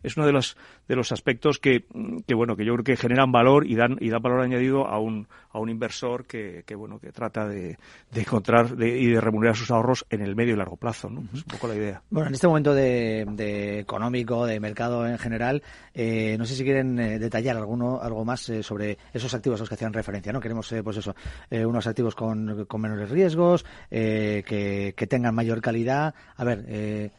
Es 0.02 0.16
uno 0.16 0.26
de 0.26 0.32
los, 0.32 0.56
de 0.88 0.96
los 0.96 1.12
aspectos 1.12 1.58
que, 1.58 1.84
que, 2.26 2.34
bueno, 2.34 2.56
que 2.56 2.64
yo 2.64 2.72
creo 2.74 2.84
que 2.84 2.96
generan 2.96 3.30
valor 3.30 3.64
y 3.66 3.76
dan, 3.76 3.96
y 4.00 4.10
dan 4.10 4.20
valor 4.20 4.40
añadido 4.40 4.88
a 4.88 4.98
un, 4.98 5.28
a 5.52 5.60
un 5.60 5.68
inversor 5.68 6.26
que, 6.26 6.64
que 6.66 6.74
bueno, 6.74 6.98
que 6.98 7.12
trata 7.12 7.46
de, 7.46 7.78
de 8.10 8.20
encontrar 8.20 8.74
y 8.80 9.06
de 9.06 9.20
remunerar 9.20 9.54
sus 9.54 9.70
ahorros 9.70 10.04
en 10.10 10.22
el 10.22 10.34
medio 10.34 10.54
y 10.54 10.56
largo 10.56 10.76
plazo, 10.76 11.08
¿no? 11.08 11.22
Es 11.32 11.42
un 11.42 11.48
poco 11.48 11.68
la 11.68 11.76
idea. 11.76 12.02
Bueno, 12.10 12.28
en 12.28 12.34
este 12.34 12.48
momento 12.48 12.74
de, 12.74 13.24
de 13.30 13.78
económico, 13.78 14.44
de 14.44 14.58
mercado 14.58 15.06
en 15.06 15.18
general, 15.18 15.62
eh, 15.94 16.36
no 16.36 16.44
sé 16.46 16.56
si 16.56 16.64
quieren 16.64 16.98
eh, 16.98 17.18
detallar 17.20 17.56
alguno, 17.56 18.00
algo 18.00 18.24
más 18.24 18.48
eh, 18.48 18.62
sobre 18.62 18.98
esos 19.12 19.32
activos 19.34 19.60
a 19.60 19.62
los 19.62 19.68
que 19.68 19.74
hacían 19.74 19.92
referencia, 19.92 20.32
¿no? 20.32 20.40
Queremos, 20.40 20.70
eh, 20.72 20.82
pues 20.82 20.96
eso, 20.96 21.14
eh, 21.50 21.64
unos 21.64 21.86
activos 21.86 22.14
con, 22.14 22.64
con 22.66 22.80
menores 22.80 23.10
riesgos, 23.10 23.64
eh, 23.90 24.42
que, 24.46 24.94
que, 24.96 25.06
tengan 25.06 25.34
mayor 25.34 25.60
calidad. 25.60 26.14
A 26.36 26.44
ver, 26.44 27.12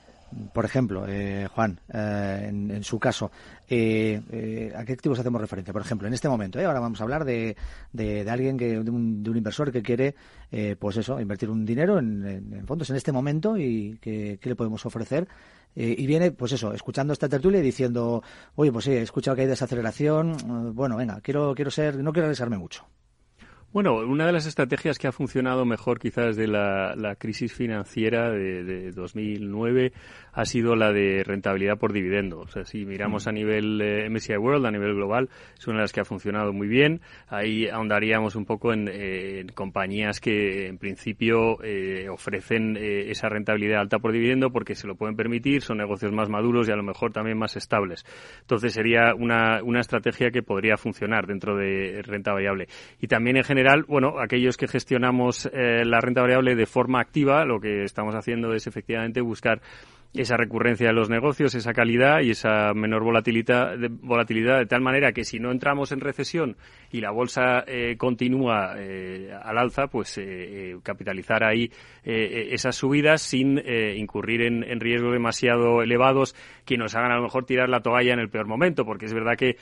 por 0.53 0.65
ejemplo, 0.65 1.05
Juan, 1.53 1.79
en, 1.89 2.71
en, 2.71 2.83
su 2.83 2.99
caso, 2.99 3.31
¿a 3.65 3.69
qué 3.69 4.93
activos 4.93 5.19
hacemos 5.19 5.41
referencia? 5.41 5.73
Por 5.73 5.81
ejemplo, 5.81 6.07
en 6.07 6.13
este 6.13 6.29
momento, 6.29 6.59
ahora 6.59 6.79
vamos 6.79 6.99
a 7.01 7.03
hablar 7.03 7.25
de, 7.25 7.55
de, 7.91 8.29
alguien, 8.29 8.57
que, 8.57 8.83
de 8.83 8.89
un, 8.89 9.23
de, 9.23 9.29
un, 9.29 9.37
inversor 9.37 9.71
que 9.71 9.81
quiere, 9.81 10.15
pues 10.79 10.97
eso, 10.97 11.19
invertir 11.19 11.49
un 11.49 11.65
dinero 11.65 11.99
en, 11.99 12.25
en, 12.25 12.67
fondos 12.67 12.89
en 12.89 12.95
este 12.95 13.11
momento 13.11 13.57
y 13.57 13.97
qué 14.01 14.39
le 14.41 14.55
podemos 14.55 14.85
ofrecer 14.85 15.27
eh, 15.75 15.95
y 15.97 16.05
viene, 16.05 16.31
pues 16.31 16.51
eso, 16.51 16.73
escuchando 16.73 17.13
esta 17.13 17.29
tertulia 17.29 17.59
y 17.59 17.63
diciendo, 17.63 18.21
oye, 18.55 18.71
pues 18.71 18.85
sí, 18.85 18.91
he 18.91 19.01
escuchado 19.01 19.35
que 19.35 19.41
hay 19.41 19.47
desaceleración, 19.47 20.31
eh, 20.31 20.71
bueno, 20.73 20.95
venga, 20.95 21.19
quiero, 21.21 21.53
quiero 21.55 21.71
ser, 21.71 21.97
no 21.97 22.13
quiero 22.13 22.27
arriesgarme 22.27 22.57
mucho. 22.57 22.85
Bueno, 23.73 23.95
una 23.95 24.27
de 24.27 24.31
las 24.31 24.45
estrategias 24.45 24.99
que 24.99 25.07
ha 25.07 25.11
funcionado 25.11 25.65
mejor 25.65 25.97
quizás 25.97 26.35
de 26.35 26.45
la, 26.45 26.93
la 26.95 27.15
crisis 27.15 27.55
financiera 27.55 28.29
de, 28.29 28.63
de, 28.63 28.91
2009 28.91 29.91
ha 30.31 30.45
sido 30.45 30.75
la 30.75 30.93
de 30.93 31.23
rentabilidad 31.23 31.79
por 31.79 31.91
dividendo. 31.91 32.41
O 32.41 32.47
sea, 32.47 32.65
si 32.65 32.85
miramos 32.85 33.25
mm. 33.25 33.29
a 33.29 33.31
nivel 33.31 33.81
eh, 33.81 34.09
MSCI 34.11 34.37
World, 34.37 34.67
a 34.67 34.71
nivel 34.71 34.93
global, 34.93 35.27
es 35.57 35.65
una 35.65 35.77
de 35.77 35.81
las 35.85 35.91
que 35.91 36.01
ha 36.01 36.05
funcionado 36.05 36.53
muy 36.53 36.67
bien. 36.67 37.01
Ahí 37.27 37.67
ahondaríamos 37.67 38.35
un 38.35 38.45
poco 38.45 38.73
en, 38.73 38.87
eh, 38.87 39.39
en 39.39 39.47
compañías 39.47 40.19
que 40.19 40.67
en 40.67 40.77
principio 40.77 41.57
eh, 41.63 42.09
ofrecen 42.09 42.77
eh, 42.77 43.09
esa 43.09 43.27
rentabilidad 43.27 43.81
alta 43.81 43.97
por 43.97 44.11
dividendo 44.11 44.51
porque 44.51 44.75
se 44.75 44.85
lo 44.85 44.93
pueden 44.93 45.15
permitir, 45.15 45.63
son 45.63 45.79
negocios 45.79 46.11
más 46.11 46.29
maduros 46.29 46.69
y 46.69 46.71
a 46.71 46.75
lo 46.75 46.83
mejor 46.83 47.11
también 47.11 47.39
más 47.39 47.55
estables. 47.55 48.05
Entonces 48.41 48.71
sería 48.71 49.15
una, 49.17 49.63
una 49.63 49.79
estrategia 49.79 50.29
que 50.29 50.43
podría 50.43 50.77
funcionar 50.77 51.25
dentro 51.25 51.55
de 51.55 52.03
renta 52.03 52.33
variable. 52.33 52.67
Y 53.01 53.07
también 53.07 53.37
en 53.37 53.43
general 53.43 53.62
bueno, 53.87 54.19
aquellos 54.19 54.57
que 54.57 54.67
gestionamos 54.67 55.45
eh, 55.47 55.83
la 55.85 55.99
renta 55.99 56.21
variable 56.21 56.55
de 56.55 56.65
forma 56.65 56.99
activa, 56.99 57.45
lo 57.45 57.59
que 57.59 57.83
estamos 57.83 58.15
haciendo 58.15 58.53
es 58.53 58.67
efectivamente 58.67 59.21
buscar 59.21 59.61
esa 60.13 60.37
recurrencia 60.37 60.87
de 60.87 60.93
los 60.93 61.09
negocios, 61.09 61.55
esa 61.55 61.73
calidad 61.73 62.21
y 62.21 62.31
esa 62.31 62.73
menor 62.73 63.03
volatilidad 63.03 63.77
de, 63.77 63.87
volatilidad 63.87 64.59
de 64.59 64.67
tal 64.67 64.81
manera 64.81 65.11
que 65.11 65.23
si 65.23 65.39
no 65.39 65.51
entramos 65.51 65.91
en 65.91 66.01
recesión 66.01 66.55
y 66.91 67.01
la 67.01 67.09
bolsa 67.09 67.63
eh, 67.65 67.95
continúa 67.97 68.75
eh, 68.77 69.31
al 69.43 69.57
alza, 69.57 69.87
pues 69.87 70.17
eh, 70.19 70.23
eh 70.25 70.77
capitalizar 70.83 71.43
ahí 71.43 71.71
eh, 72.03 72.49
esas 72.51 72.75
subidas 72.75 73.21
sin 73.21 73.57
incurrir 73.95 74.41
en, 74.41 74.63
en, 74.63 74.79
riesgos 74.79 75.13
demasiado 75.13 75.81
elevados 75.81 76.35
que 76.65 76.77
nos 76.77 76.95
hagan 76.95 77.11
a 77.11 77.15
lo 77.15 77.23
mejor 77.23 77.45
tirar 77.45 77.69
la 77.69 77.81
toalla 77.81 78.13
en 78.13 78.19
el 78.19 78.29
peor 78.29 78.47
momento, 78.47 78.85
porque 78.85 79.05
es 79.05 79.13
verdad 79.13 79.35
que 79.35 79.57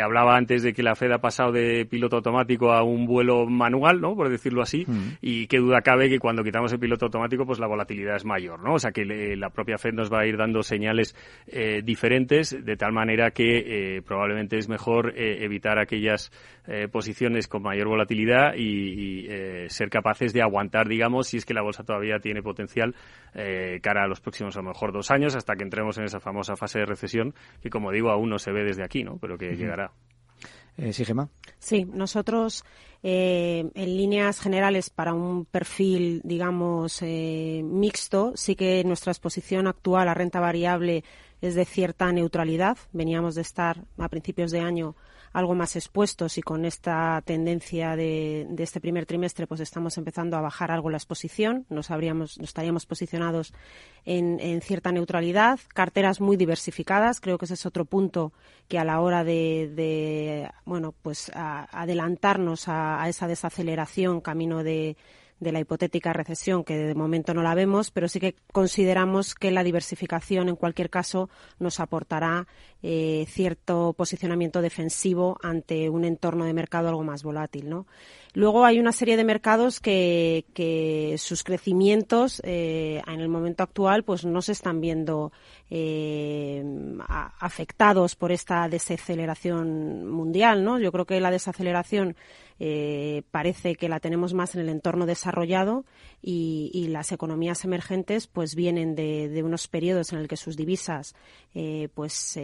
hablaba 0.00 0.36
antes 0.36 0.62
de 0.62 0.72
que 0.72 0.82
la 0.82 0.94
Fed 0.94 1.12
ha 1.12 1.18
pasado 1.18 1.52
de 1.52 1.86
piloto 1.86 2.16
automático 2.16 2.72
a 2.72 2.82
un 2.82 3.06
vuelo 3.06 3.46
manual, 3.46 4.00
¿no? 4.00 4.14
Por 4.14 4.28
decirlo 4.28 4.62
así, 4.62 4.84
mm. 4.86 5.18
y 5.22 5.46
qué 5.46 5.58
duda 5.58 5.80
cabe 5.82 6.08
que 6.08 6.18
cuando 6.18 6.42
quitamos 6.42 6.72
el 6.72 6.78
piloto 6.78 7.06
automático, 7.06 7.46
pues 7.46 7.58
la 7.58 7.66
volatilidad 7.66 8.16
es 8.16 8.24
mayor, 8.24 8.62
¿no? 8.62 8.74
O 8.74 8.78
sea 8.78 8.90
que 8.90 9.04
la 9.04 9.50
propia 9.50 9.78
Fed 9.78 9.85
nos 9.94 10.12
va 10.12 10.20
a 10.20 10.26
ir 10.26 10.36
dando 10.36 10.62
señales 10.62 11.14
eh, 11.46 11.82
diferentes, 11.82 12.56
de 12.64 12.76
tal 12.76 12.92
manera 12.92 13.30
que 13.30 13.96
eh, 13.96 14.02
probablemente 14.02 14.56
es 14.58 14.68
mejor 14.68 15.12
eh, 15.16 15.44
evitar 15.44 15.78
aquellas 15.78 16.30
posiciones 16.90 17.46
con 17.46 17.62
mayor 17.62 17.86
volatilidad 17.86 18.54
y, 18.56 19.28
y 19.28 19.68
ser 19.68 19.88
capaces 19.88 20.32
de 20.32 20.42
aguantar, 20.42 20.88
digamos, 20.88 21.28
si 21.28 21.36
es 21.36 21.44
que 21.44 21.54
la 21.54 21.62
bolsa 21.62 21.84
todavía 21.84 22.18
tiene 22.18 22.42
potencial 22.42 22.92
cara 23.80 24.02
a 24.02 24.08
los 24.08 24.20
próximos, 24.20 24.56
a 24.56 24.62
lo 24.62 24.70
mejor, 24.70 24.92
dos 24.92 25.12
años, 25.12 25.36
hasta 25.36 25.54
que 25.54 25.62
entremos 25.62 25.96
en 25.98 26.06
esa 26.06 26.18
famosa 26.18 26.56
fase 26.56 26.80
de 26.80 26.86
recesión, 26.86 27.34
que 27.62 27.70
como 27.70 27.92
digo, 27.92 28.10
aún 28.10 28.30
no 28.30 28.40
se 28.40 28.50
ve 28.50 28.64
desde 28.64 28.82
aquí, 28.82 29.04
¿no? 29.04 29.16
Pero 29.20 29.38
que 29.38 29.54
llegará. 29.54 29.92
Sí, 30.92 31.04
Gemma. 31.04 31.28
Sí, 31.58 31.84
nosotros 31.84 32.64
eh, 33.02 33.70
en 33.74 33.96
líneas 33.96 34.40
generales 34.40 34.90
para 34.90 35.14
un 35.14 35.44
perfil, 35.44 36.20
digamos, 36.24 37.00
eh, 37.02 37.62
mixto, 37.64 38.32
sí 38.34 38.56
que 38.56 38.82
nuestra 38.84 39.12
exposición 39.12 39.66
actual 39.66 40.08
a 40.08 40.14
renta 40.14 40.40
variable 40.40 41.04
es 41.40 41.54
de 41.54 41.64
cierta 41.64 42.10
neutralidad. 42.12 42.76
Veníamos 42.92 43.34
de 43.34 43.42
estar 43.42 43.84
a 43.98 44.08
principios 44.08 44.50
de 44.50 44.60
año 44.60 44.96
algo 45.36 45.54
más 45.54 45.76
expuestos 45.76 46.38
y 46.38 46.42
con 46.42 46.64
esta 46.64 47.20
tendencia 47.26 47.94
de, 47.94 48.48
este 48.56 48.80
primer 48.80 49.04
trimestre 49.04 49.46
pues 49.46 49.60
estamos 49.60 49.98
empezando 49.98 50.34
a 50.38 50.40
bajar 50.40 50.70
algo 50.70 50.88
la 50.88 50.96
exposición. 50.96 51.66
Nos, 51.68 51.90
habríamos, 51.90 52.38
nos 52.38 52.48
estaríamos 52.48 52.86
posicionados 52.86 53.52
en, 54.06 54.40
en, 54.40 54.62
cierta 54.62 54.92
neutralidad. 54.92 55.60
Carteras 55.74 56.22
muy 56.22 56.38
diversificadas. 56.38 57.20
Creo 57.20 57.36
que 57.36 57.44
ese 57.44 57.52
es 57.52 57.66
otro 57.66 57.84
punto 57.84 58.32
que 58.66 58.78
a 58.78 58.84
la 58.84 58.98
hora 59.02 59.24
de, 59.24 59.70
de 59.76 60.50
bueno, 60.64 60.94
pues 61.02 61.30
adelantarnos 61.34 62.66
a, 62.68 63.06
esa 63.06 63.28
desaceleración 63.28 64.22
camino 64.22 64.64
de 64.64 64.96
la 65.38 65.60
hipotética 65.60 66.14
recesión, 66.14 66.64
que 66.64 66.78
de 66.78 66.94
momento 66.94 67.34
no 67.34 67.42
la 67.42 67.54
vemos, 67.54 67.90
pero 67.90 68.08
sí 68.08 68.20
que 68.20 68.36
consideramos 68.52 69.34
que 69.34 69.50
la 69.50 69.64
diversificación, 69.64 70.48
en 70.48 70.56
cualquier 70.56 70.88
caso, 70.88 71.28
nos 71.58 71.78
aportará 71.78 72.46
eh, 72.88 73.26
cierto 73.28 73.94
posicionamiento 73.94 74.62
defensivo 74.62 75.40
ante 75.42 75.90
un 75.90 76.04
entorno 76.04 76.44
de 76.44 76.54
mercado 76.54 76.88
algo 76.88 77.02
más 77.02 77.24
volátil, 77.24 77.68
¿no? 77.68 77.88
Luego 78.32 78.64
hay 78.64 78.78
una 78.78 78.92
serie 78.92 79.16
de 79.16 79.24
mercados 79.24 79.80
que, 79.80 80.44
sus 81.18 81.42
crecimientos 81.42 82.40
eh, 82.44 83.02
en 83.04 83.20
el 83.20 83.28
momento 83.28 83.64
actual 83.64 84.04
pues 84.04 84.24
no 84.24 84.40
se 84.40 84.52
están 84.52 84.80
viendo 84.80 85.32
eh, 85.68 86.62
afectados 87.08 88.14
por 88.14 88.30
esta 88.30 88.68
desaceleración 88.68 90.08
mundial, 90.08 90.62
¿no? 90.62 90.78
Yo 90.78 90.92
creo 90.92 91.06
que 91.06 91.20
la 91.20 91.32
desaceleración 91.32 92.14
parece 93.30 93.74
que 93.74 93.88
la 93.88 94.00
tenemos 94.00 94.32
más 94.32 94.54
en 94.54 94.62
el 94.62 94.70
entorno 94.70 95.04
desarrollado 95.04 95.84
y, 96.22 96.88
las 96.88 97.12
economías 97.12 97.64
emergentes 97.64 98.26
pues 98.26 98.54
vienen 98.54 98.94
de, 98.94 99.42
unos 99.44 99.68
periodos 99.68 100.12
en 100.12 100.18
el 100.18 100.28
que 100.28 100.36
sus 100.36 100.56
divisas 100.56 101.14
eh, 101.54 101.88
pues 101.94 102.36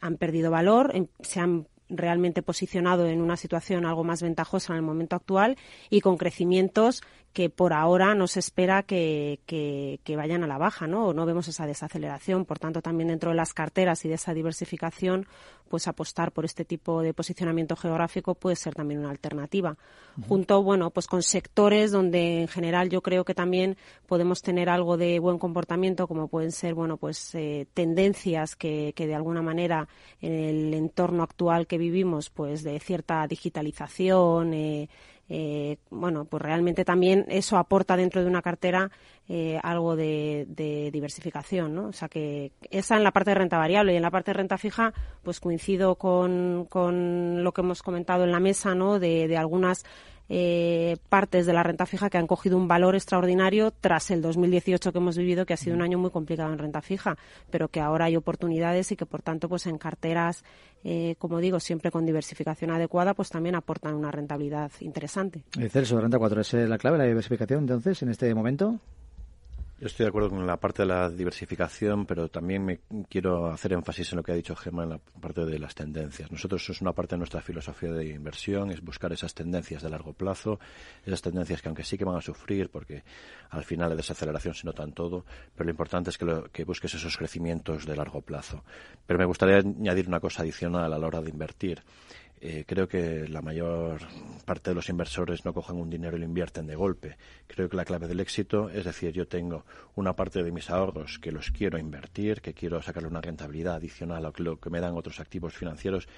han 0.00 0.16
perdido 0.16 0.50
valor, 0.50 0.92
se 1.20 1.40
han 1.40 1.66
realmente 1.90 2.42
posicionado 2.42 3.06
en 3.06 3.20
una 3.20 3.36
situación 3.36 3.84
algo 3.84 4.04
más 4.04 4.22
ventajosa 4.22 4.72
en 4.72 4.78
el 4.78 4.82
momento 4.82 5.16
actual 5.16 5.56
y 5.90 6.00
con 6.00 6.16
crecimientos 6.16 7.02
que 7.32 7.48
por 7.48 7.72
ahora 7.72 8.14
no 8.14 8.26
se 8.26 8.40
espera 8.40 8.82
que, 8.82 9.38
que, 9.46 10.00
que, 10.02 10.16
vayan 10.16 10.42
a 10.42 10.48
la 10.48 10.58
baja, 10.58 10.88
¿no? 10.88 11.12
No 11.12 11.26
vemos 11.26 11.46
esa 11.46 11.64
desaceleración. 11.64 12.44
Por 12.44 12.58
tanto, 12.58 12.82
también 12.82 13.08
dentro 13.08 13.30
de 13.30 13.36
las 13.36 13.54
carteras 13.54 14.04
y 14.04 14.08
de 14.08 14.14
esa 14.14 14.34
diversificación, 14.34 15.26
pues 15.68 15.86
apostar 15.86 16.32
por 16.32 16.44
este 16.44 16.64
tipo 16.64 17.02
de 17.02 17.14
posicionamiento 17.14 17.76
geográfico 17.76 18.34
puede 18.34 18.56
ser 18.56 18.74
también 18.74 18.98
una 18.98 19.10
alternativa. 19.10 19.76
Uh 20.16 20.20
-huh. 20.20 20.26
Junto, 20.26 20.62
bueno, 20.64 20.90
pues 20.90 21.06
con 21.06 21.22
sectores 21.22 21.92
donde 21.92 22.40
en 22.40 22.48
general 22.48 22.90
yo 22.90 23.00
creo 23.00 23.24
que 23.24 23.34
también 23.34 23.76
podemos 24.06 24.42
tener 24.42 24.68
algo 24.68 24.96
de 24.96 25.20
buen 25.20 25.38
comportamiento, 25.38 26.08
como 26.08 26.26
pueden 26.26 26.50
ser, 26.50 26.74
bueno, 26.74 26.96
pues 26.96 27.32
eh, 27.36 27.68
tendencias 27.74 28.56
que, 28.56 28.92
que 28.96 29.06
de 29.06 29.14
alguna 29.14 29.40
manera 29.40 29.88
en 30.20 30.32
el 30.32 30.74
entorno 30.74 31.22
actual 31.22 31.68
que 31.68 31.78
vivimos, 31.78 32.28
pues 32.30 32.64
de 32.64 32.80
cierta 32.80 33.24
digitalización, 33.28 34.52
eh, 34.52 34.88
eh, 35.32 35.76
bueno, 35.90 36.24
pues 36.24 36.42
realmente 36.42 36.84
también 36.84 37.24
eso 37.28 37.56
aporta 37.56 37.96
dentro 37.96 38.20
de 38.20 38.26
una 38.26 38.42
cartera 38.42 38.90
eh, 39.28 39.60
algo 39.62 39.94
de, 39.94 40.44
de, 40.48 40.90
diversificación, 40.90 41.72
¿no? 41.72 41.86
O 41.86 41.92
sea 41.92 42.08
que 42.08 42.50
esa 42.68 42.96
en 42.96 43.04
la 43.04 43.12
parte 43.12 43.30
de 43.30 43.36
renta 43.36 43.56
variable 43.56 43.92
y 43.92 43.96
en 43.96 44.02
la 44.02 44.10
parte 44.10 44.32
de 44.32 44.38
renta 44.38 44.58
fija, 44.58 44.92
pues 45.22 45.38
coincido 45.38 45.94
con, 45.94 46.66
con 46.68 47.44
lo 47.44 47.52
que 47.52 47.60
hemos 47.60 47.80
comentado 47.80 48.24
en 48.24 48.32
la 48.32 48.40
mesa, 48.40 48.74
¿no? 48.74 48.98
De, 48.98 49.28
de 49.28 49.36
algunas 49.36 49.84
eh, 50.32 50.96
partes 51.08 51.44
de 51.44 51.52
la 51.52 51.64
renta 51.64 51.86
fija 51.86 52.08
que 52.08 52.16
han 52.16 52.28
cogido 52.28 52.56
un 52.56 52.68
valor 52.68 52.94
extraordinario 52.94 53.72
tras 53.72 54.12
el 54.12 54.22
2018 54.22 54.92
que 54.92 54.98
hemos 54.98 55.18
vivido, 55.18 55.44
que 55.44 55.54
ha 55.54 55.56
sido 55.56 55.74
un 55.74 55.82
año 55.82 55.98
muy 55.98 56.10
complicado 56.10 56.52
en 56.52 56.58
renta 56.58 56.80
fija, 56.80 57.18
pero 57.50 57.66
que 57.66 57.80
ahora 57.80 58.04
hay 58.04 58.16
oportunidades 58.16 58.92
y 58.92 58.96
que, 58.96 59.06
por 59.06 59.22
tanto, 59.22 59.48
pues 59.48 59.66
en 59.66 59.76
carteras, 59.76 60.44
eh, 60.84 61.16
como 61.18 61.40
digo, 61.40 61.58
siempre 61.58 61.90
con 61.90 62.06
diversificación 62.06 62.70
adecuada, 62.70 63.12
pues 63.12 63.28
también 63.28 63.56
aportan 63.56 63.94
una 63.94 64.12
rentabilidad 64.12 64.70
interesante. 64.78 65.42
El 65.58 65.68
Celso 65.68 66.00
renta 66.00 66.18
4 66.18 66.40
es 66.42 66.52
la 66.54 66.78
clave, 66.78 66.98
la 66.98 67.04
diversificación, 67.04 67.60
entonces, 67.60 68.00
en 68.02 68.10
este 68.10 68.32
momento. 68.32 68.78
Yo 69.80 69.86
estoy 69.86 70.04
de 70.04 70.08
acuerdo 70.10 70.28
con 70.28 70.46
la 70.46 70.58
parte 70.58 70.82
de 70.82 70.88
la 70.88 71.08
diversificación, 71.08 72.04
pero 72.04 72.28
también 72.28 72.62
me 72.62 72.80
quiero 73.08 73.46
hacer 73.46 73.72
énfasis 73.72 74.12
en 74.12 74.18
lo 74.18 74.22
que 74.22 74.30
ha 74.30 74.34
dicho 74.34 74.54
Gemma 74.54 74.82
en 74.82 74.90
la 74.90 74.98
parte 74.98 75.46
de 75.46 75.58
las 75.58 75.74
tendencias. 75.74 76.30
Nosotros 76.30 76.68
es 76.68 76.82
una 76.82 76.92
parte 76.92 77.14
de 77.14 77.20
nuestra 77.20 77.40
filosofía 77.40 77.90
de 77.90 78.08
inversión, 78.08 78.70
es 78.70 78.82
buscar 78.82 79.10
esas 79.10 79.32
tendencias 79.32 79.82
de 79.82 79.88
largo 79.88 80.12
plazo, 80.12 80.60
esas 81.06 81.22
tendencias 81.22 81.62
que 81.62 81.68
aunque 81.70 81.82
sí 81.82 81.96
que 81.96 82.04
van 82.04 82.16
a 82.16 82.20
sufrir, 82.20 82.68
porque 82.68 83.04
al 83.48 83.64
final 83.64 83.88
la 83.88 83.96
desaceleración 83.96 84.52
se 84.52 84.66
nota 84.66 84.82
en 84.82 84.92
todo, 84.92 85.24
pero 85.54 85.64
lo 85.64 85.70
importante 85.70 86.10
es 86.10 86.18
que, 86.18 86.26
lo, 86.26 86.52
que 86.52 86.64
busques 86.64 86.92
esos 86.92 87.16
crecimientos 87.16 87.86
de 87.86 87.96
largo 87.96 88.20
plazo. 88.20 88.62
Pero 89.06 89.18
me 89.18 89.24
gustaría 89.24 89.60
añadir 89.60 90.08
una 90.08 90.20
cosa 90.20 90.42
adicional 90.42 90.92
a 90.92 90.98
la 90.98 91.06
hora 91.06 91.22
de 91.22 91.30
invertir. 91.30 91.82
Eh, 92.42 92.64
creo 92.66 92.88
que 92.88 93.28
la 93.28 93.42
mayor 93.42 94.00
parte 94.46 94.70
de 94.70 94.74
los 94.74 94.88
inversores 94.88 95.44
no 95.44 95.52
cogen 95.52 95.76
un 95.76 95.90
dinero 95.90 96.16
y 96.16 96.20
lo 96.20 96.24
invierten 96.24 96.66
de 96.66 96.74
golpe. 96.74 97.18
Creo 97.46 97.68
que 97.68 97.76
la 97.76 97.84
clave 97.84 98.08
del 98.08 98.20
éxito 98.20 98.70
es 98.70 98.84
decir, 98.84 99.12
yo 99.12 99.28
tengo 99.28 99.66
una 99.94 100.16
parte 100.16 100.42
de 100.42 100.50
mis 100.50 100.70
ahorros 100.70 101.18
que 101.18 101.32
los 101.32 101.50
quiero 101.50 101.76
invertir, 101.78 102.40
que 102.40 102.54
quiero 102.54 102.80
sacarle 102.80 103.08
una 103.08 103.20
rentabilidad 103.20 103.74
adicional 103.74 104.24
a 104.24 104.32
lo 104.34 104.58
que 104.58 104.70
me 104.70 104.80
dan 104.80 104.96
otros 104.96 105.20
activos 105.20 105.54
financieros 105.54 106.08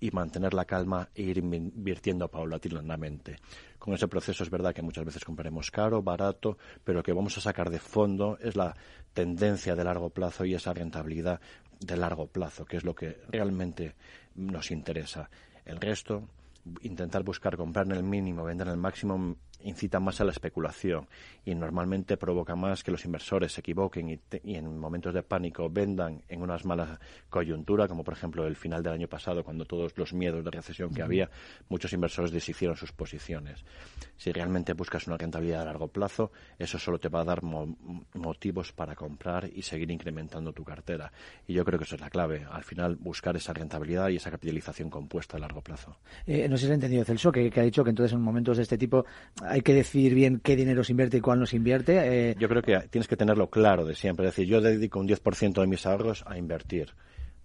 y 0.00 0.10
mantener 0.10 0.52
la 0.52 0.66
calma 0.66 1.08
e 1.14 1.22
ir 1.22 1.38
invirtiendo 1.38 2.28
paulatinamente. 2.28 3.36
Con 3.78 3.94
ese 3.94 4.08
proceso 4.08 4.42
es 4.42 4.50
verdad 4.50 4.74
que 4.74 4.82
muchas 4.82 5.04
veces 5.04 5.24
compraremos 5.24 5.70
caro, 5.70 6.02
barato, 6.02 6.58
pero 6.84 6.98
lo 6.98 7.02
que 7.02 7.12
vamos 7.12 7.36
a 7.38 7.40
sacar 7.40 7.70
de 7.70 7.78
fondo 7.78 8.38
es 8.40 8.56
la 8.56 8.74
tendencia 9.12 9.76
de 9.76 9.84
largo 9.84 10.10
plazo 10.10 10.44
y 10.44 10.54
esa 10.54 10.72
rentabilidad 10.72 11.40
de 11.80 11.96
largo 11.96 12.26
plazo, 12.26 12.64
que 12.64 12.76
es 12.76 12.84
lo 12.84 12.94
que 12.94 13.18
realmente 13.30 13.94
nos 14.34 14.70
interesa. 14.70 15.30
El 15.64 15.80
resto, 15.80 16.28
intentar 16.82 17.22
buscar 17.22 17.56
comprar 17.56 17.86
en 17.86 17.92
el 17.92 18.02
mínimo, 18.02 18.44
vender 18.44 18.68
en 18.68 18.74
el 18.74 18.78
máximo, 18.78 19.36
incita 19.62 20.00
más 20.00 20.20
a 20.20 20.24
la 20.24 20.32
especulación 20.32 21.06
y 21.44 21.54
normalmente 21.54 22.16
provoca 22.16 22.56
más 22.56 22.82
que 22.82 22.90
los 22.90 23.04
inversores 23.04 23.52
se 23.52 23.60
equivoquen 23.60 24.10
y, 24.10 24.16
te, 24.16 24.40
y, 24.44 24.56
en 24.56 24.78
momentos 24.78 25.14
de 25.14 25.22
pánico 25.22 25.68
vendan 25.70 26.22
en 26.28 26.42
unas 26.42 26.64
malas 26.64 26.98
coyuntura, 27.28 27.88
como 27.88 28.04
por 28.04 28.14
ejemplo 28.14 28.46
el 28.46 28.56
final 28.56 28.82
del 28.82 28.92
año 28.92 29.08
pasado, 29.08 29.44
cuando 29.44 29.64
todos 29.64 29.96
los 29.96 30.12
miedos 30.12 30.44
de 30.44 30.50
recesión 30.50 30.90
que 30.90 31.00
uh 31.00 31.04
-huh. 31.04 31.06
había, 31.06 31.30
muchos 31.68 31.92
inversores 31.92 32.32
deshicieron 32.32 32.76
sus 32.76 32.92
posiciones. 32.92 33.64
Si 34.16 34.32
realmente 34.32 34.72
buscas 34.74 35.06
una 35.06 35.16
rentabilidad 35.16 35.62
a 35.62 35.64
largo 35.64 35.88
plazo, 35.88 36.30
eso 36.58 36.78
solo 36.78 36.98
te 36.98 37.08
va 37.08 37.22
a 37.22 37.24
dar 37.24 37.42
mo 37.42 37.76
motivos 38.14 38.72
para 38.72 38.94
comprar 38.94 39.48
y 39.52 39.62
seguir 39.62 39.90
incrementando 39.90 40.52
tu 40.52 40.64
cartera. 40.64 41.12
Y 41.46 41.54
yo 41.54 41.64
creo 41.64 41.78
que 41.78 41.84
eso 41.84 41.94
es 41.94 42.00
la 42.00 42.10
clave, 42.10 42.46
al 42.50 42.64
final 42.64 42.96
buscar 42.96 43.36
esa 43.36 43.52
rentabilidad 43.52 44.08
y 44.08 44.16
esa 44.16 44.30
capitalización 44.30 44.90
compuesta 44.90 45.36
a 45.36 45.40
largo 45.40 45.60
plazo. 45.60 45.96
Eh, 46.26 46.48
no 46.48 46.56
sé 46.56 46.66
si 46.66 46.72
he 46.72 46.74
entendido, 46.74 47.04
Celso, 47.04 47.32
que, 47.32 47.50
que 47.50 47.60
ha 47.60 47.64
dicho 47.64 47.82
que 47.84 47.90
entonces 47.90 48.12
en 48.12 48.20
momentos 48.20 48.56
de 48.56 48.62
este 48.62 48.78
tipo 48.78 49.04
hay 49.50 49.62
que 49.62 49.74
decidir 49.74 50.14
bien 50.14 50.40
qué 50.42 50.56
dinero 50.56 50.84
se 50.84 50.92
invierte 50.92 51.16
y 51.18 51.20
cuál 51.20 51.40
no 51.40 51.46
se 51.46 51.56
invierte. 51.56 52.30
Eh... 52.30 52.36
Yo 52.38 52.48
creo 52.48 52.62
que 52.62 52.78
tienes 52.88 53.08
que 53.08 53.16
tenerlo 53.16 53.50
claro 53.50 53.84
de 53.84 53.94
siempre. 53.94 54.26
Es 54.26 54.36
decir, 54.36 54.48
yo 54.48 54.60
dedico 54.60 55.00
un 55.00 55.08
10% 55.08 55.60
de 55.60 55.66
mis 55.66 55.84
ahorros 55.86 56.24
a 56.26 56.38
invertir. 56.38 56.94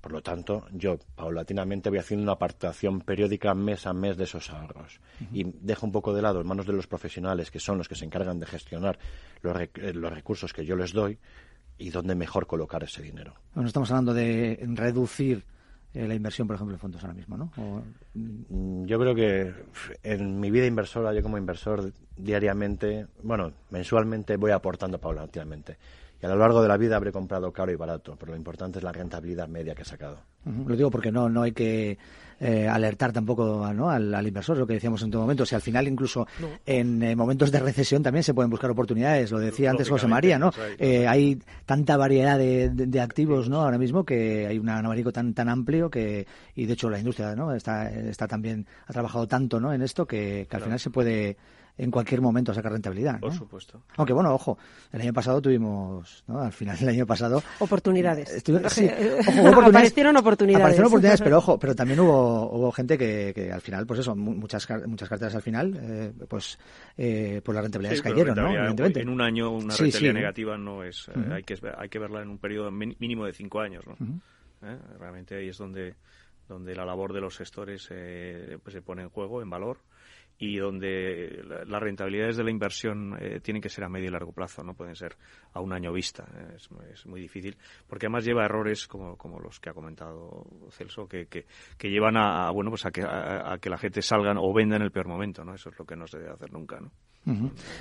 Por 0.02 0.12
lo 0.12 0.22
tanto, 0.22 0.68
yo 0.72 1.00
paulatinamente 1.16 1.90
voy 1.90 1.98
haciendo 1.98 2.24
una 2.24 2.34
apartación 2.34 3.02
periódica 3.02 3.56
mes 3.56 3.88
a 3.88 3.94
mes 3.94 4.18
de 4.18 4.26
esos 4.26 4.52
ahorros. 4.52 5.00
Uh 5.20 5.24
-huh. 5.24 5.28
Y 5.34 5.52
dejo 5.62 5.88
un 5.88 5.92
poco 5.92 6.14
de 6.14 6.22
lado 6.22 6.42
en 6.42 6.48
manos 6.48 6.68
de 6.68 6.74
los 6.74 6.86
profesionales, 6.86 7.50
que 7.50 7.60
son 7.60 7.80
los 7.80 7.90
que 7.90 7.96
se 7.96 8.06
encargan 8.06 8.40
de 8.40 8.46
gestionar 8.46 9.00
los, 9.42 9.56
rec 9.56 9.76
los 9.96 10.14
recursos 10.14 10.54
que 10.54 10.64
yo 10.64 10.76
les 10.76 10.94
doy, 10.94 11.18
y 11.80 11.90
dónde 11.90 12.14
mejor 12.14 12.46
colocar 12.46 12.84
ese 12.84 13.02
dinero. 13.02 13.34
Bueno, 13.56 13.68
estamos 13.68 13.90
hablando 13.90 14.14
de 14.14 14.60
reducir 14.76 15.44
eh, 15.96 16.08
la 16.08 16.14
inversión, 16.14 16.48
por 16.48 16.56
ejemplo, 16.56 16.76
en 16.76 16.80
fondos 16.80 17.02
ahora 17.04 17.14
mismo, 17.14 17.38
¿no? 17.38 17.52
O... 17.58 17.82
Mm, 18.14 18.86
yo 18.86 19.00
creo 19.00 19.16
que 19.16 19.54
en 20.04 20.40
mi 20.40 20.52
vida 20.52 20.66
inversora, 20.66 21.14
yo 21.14 21.24
como 21.24 21.38
inversor, 21.38 21.92
diariamente, 22.18 23.08
bueno, 23.24 23.54
mensualmente 23.70 24.38
voy 24.38 24.52
aportando 24.52 25.00
paulatinamente. 25.00 25.78
Y 26.22 26.26
a 26.26 26.30
lo 26.30 26.36
largo 26.38 26.62
de 26.62 26.68
la 26.68 26.78
vida 26.78 26.96
habré 26.96 27.12
comprado 27.12 27.52
caro 27.52 27.72
y 27.72 27.76
barato, 27.76 28.16
pero 28.20 28.32
lo 28.32 28.38
importante 28.38 28.80
es 28.80 28.84
la 28.84 28.92
rentabilidad 28.92 29.48
media 29.48 29.76
que 29.76 29.82
he 29.84 29.86
sacado. 29.86 30.18
Uh 30.46 30.50
-huh. 30.50 30.68
Lo 30.68 30.76
digo 30.76 30.92
porque 30.92 31.12
no, 31.12 31.30
no 31.30 31.42
hay 31.44 31.52
que 31.52 31.98
eh, 32.40 32.68
alertar 32.68 33.14
tampoco 33.14 33.72
¿no? 33.74 33.90
al, 33.90 34.14
al, 34.14 34.28
inversor, 34.28 34.58
lo 34.58 34.68
que 34.68 34.74
decíamos 34.74 35.02
en 35.04 35.12
todo 35.12 35.22
momento. 35.22 35.44
O 35.44 35.46
sea, 35.46 35.58
al 35.58 35.62
final, 35.62 35.88
incluso 35.88 36.28
no. 36.40 36.50
en 36.66 37.02
eh, 37.02 37.16
momentos 37.16 37.52
de 37.52 37.60
recesión 37.60 38.04
también 38.04 38.24
se 38.24 38.34
pueden 38.34 38.50
buscar 38.50 38.70
oportunidades. 38.70 39.32
Lo 39.32 39.40
decía 39.40 39.72
antes 39.72 39.90
José 39.90 40.08
María, 40.08 40.38
¿no? 40.38 40.52
Eh, 40.78 41.08
hay 41.08 41.40
tanta 41.66 41.96
variedad 41.98 42.38
de, 42.38 42.70
de, 42.70 42.88
de, 42.88 43.02
activos 43.02 43.50
¿no? 43.50 43.62
ahora 43.62 43.78
mismo 43.78 44.04
que 44.04 44.48
hay 44.48 44.60
un 44.60 44.68
abanico 44.70 45.12
tan, 45.12 45.34
tan 45.34 45.48
amplio 45.50 45.90
que, 45.90 46.28
y 46.56 46.66
de 46.66 46.74
hecho 46.74 46.90
la 46.90 47.00
industria 47.00 47.36
¿no? 47.36 47.54
está, 47.54 47.90
está 47.90 48.28
también, 48.28 48.66
ha 48.88 48.94
trabajado 48.94 49.28
tanto 49.28 49.60
¿no? 49.60 49.74
en 49.74 49.82
esto 49.82 50.06
que, 50.06 50.48
que 50.50 50.56
al 50.56 50.64
final 50.64 50.80
se 50.80 50.90
puede 50.90 51.38
en 51.78 51.92
cualquier 51.92 52.22
momento 52.22 52.54
sacar 52.54 52.72
rentabilidad. 52.72 53.14
¿no? 53.16 53.20
Por 53.22 53.34
supuesto. 53.34 53.82
Aunque 53.98 54.14
bueno, 54.14 54.34
ojo, 54.34 54.58
el 54.92 55.02
año 55.02 55.14
pasado 55.14 55.42
tuvimos, 55.42 56.24
¿no? 56.28 56.40
Al 56.40 56.52
final 56.52 56.78
del 56.78 56.90
año 56.90 57.06
pasado. 57.06 57.44
Oportunidades. 57.60 58.32
Estuve, 58.32 58.70
sí, 58.70 58.86
ojo, 59.20 59.30
oportunidades. 59.30 59.68
Aparecieron 59.68 60.18
oportunidades. 60.18 60.62
Aparecieron 60.64 60.88
oportunidades, 60.88 61.22
pero 61.22 61.38
ojo, 61.38 61.60
pero 61.60 61.76
también 61.76 62.00
hubo, 62.00 62.52
hubo 62.52 62.72
gente 62.72 62.98
que, 62.98 63.34
que 63.36 63.52
al 63.52 63.62
final, 63.62 63.86
pues 63.86 64.00
eso, 64.00 64.16
muchas, 64.16 64.68
muchas 64.88 65.10
carteras 65.10 65.36
al 65.36 65.42
final, 65.42 65.78
eh, 65.82 66.14
pues, 66.28 66.58
eh, 66.98 67.42
pues 67.44 67.54
las 67.54 67.64
rentabilidades 67.64 68.00
sí, 68.00 68.04
cayeron, 68.04 68.36
¿no? 68.36 68.50
Evidentemente. 68.50 69.02
En 69.02 69.10
un 69.10 69.22
año 69.22 69.52
una 69.52 69.74
sí, 69.74 69.84
rentabilidad 69.84 70.14
sí. 70.14 70.20
negativa 70.20 70.58
no 70.58 70.84
es, 70.84 71.08
uh 71.10 71.12
-huh. 71.12 71.34
hay, 71.34 71.44
que, 71.44 71.58
hay 71.78 71.90
que 71.90 72.00
verla 72.00 72.22
en 72.22 72.30
un 72.30 72.38
periodo 72.38 72.72
mínimo 72.72 73.26
de 73.26 73.34
cinco 73.34 73.60
años, 73.60 73.86
¿no? 73.86 73.94
Uh 73.94 74.12
-huh. 74.12 74.22
¿Eh? 74.64 74.78
Realmente 74.98 75.36
ahí 75.36 75.50
es 75.50 75.58
donde, 75.58 75.96
donde 76.48 76.74
la 76.74 76.86
labor 76.86 77.12
de 77.12 77.22
los 77.22 77.38
gestores 77.38 77.88
eh, 77.92 78.58
pues 78.64 78.74
se 78.74 78.82
pone 78.82 79.02
en 79.02 79.10
juego, 79.10 79.42
en 79.42 79.50
valor 79.50 79.78
y 80.38 80.58
donde 80.58 81.44
las 81.66 81.82
rentabilidades 81.82 82.38
de 82.38 82.44
la 82.44 82.52
inversión 82.52 83.18
eh, 83.20 83.40
tienen 83.42 83.62
que 83.62 83.70
ser 83.70 83.84
a 83.86 83.90
medio 83.90 84.08
y 84.08 84.12
largo 84.12 84.34
plazo, 84.34 84.64
no 84.64 84.74
pueden 84.74 84.96
ser 84.96 85.16
a 85.54 85.62
un 85.62 85.72
año 85.72 85.94
vista. 85.94 86.26
Es, 86.56 86.70
es, 86.92 87.06
muy 87.06 87.22
difícil, 87.22 87.58
porque 87.88 88.08
además 88.08 88.26
lleva 88.26 88.46
errores 88.46 88.88
como, 88.88 89.40
los 89.40 89.60
que 89.60 89.70
ha 89.70 89.74
comentado 89.74 90.46
Celso, 90.72 91.08
que, 91.08 91.46
llevan 91.82 92.18
a, 92.18 92.52
bueno 92.52 92.70
pues 92.70 92.86
a 92.86 92.92
que, 92.92 93.04
a, 93.04 93.58
que 93.62 93.70
la 93.70 93.78
gente 93.78 94.02
salga 94.02 94.34
o 94.38 94.54
venda 94.54 94.76
en 94.76 94.82
el 94.82 94.92
peor 94.92 95.08
momento, 95.08 95.46
¿no? 95.46 95.54
Eso 95.54 95.70
es 95.70 95.80
lo 95.80 95.86
que 95.86 95.96
no 95.96 96.08
se 96.08 96.18
debe 96.18 96.32
hacer 96.32 96.52
nunca, 96.52 96.80
¿no? 96.80 96.92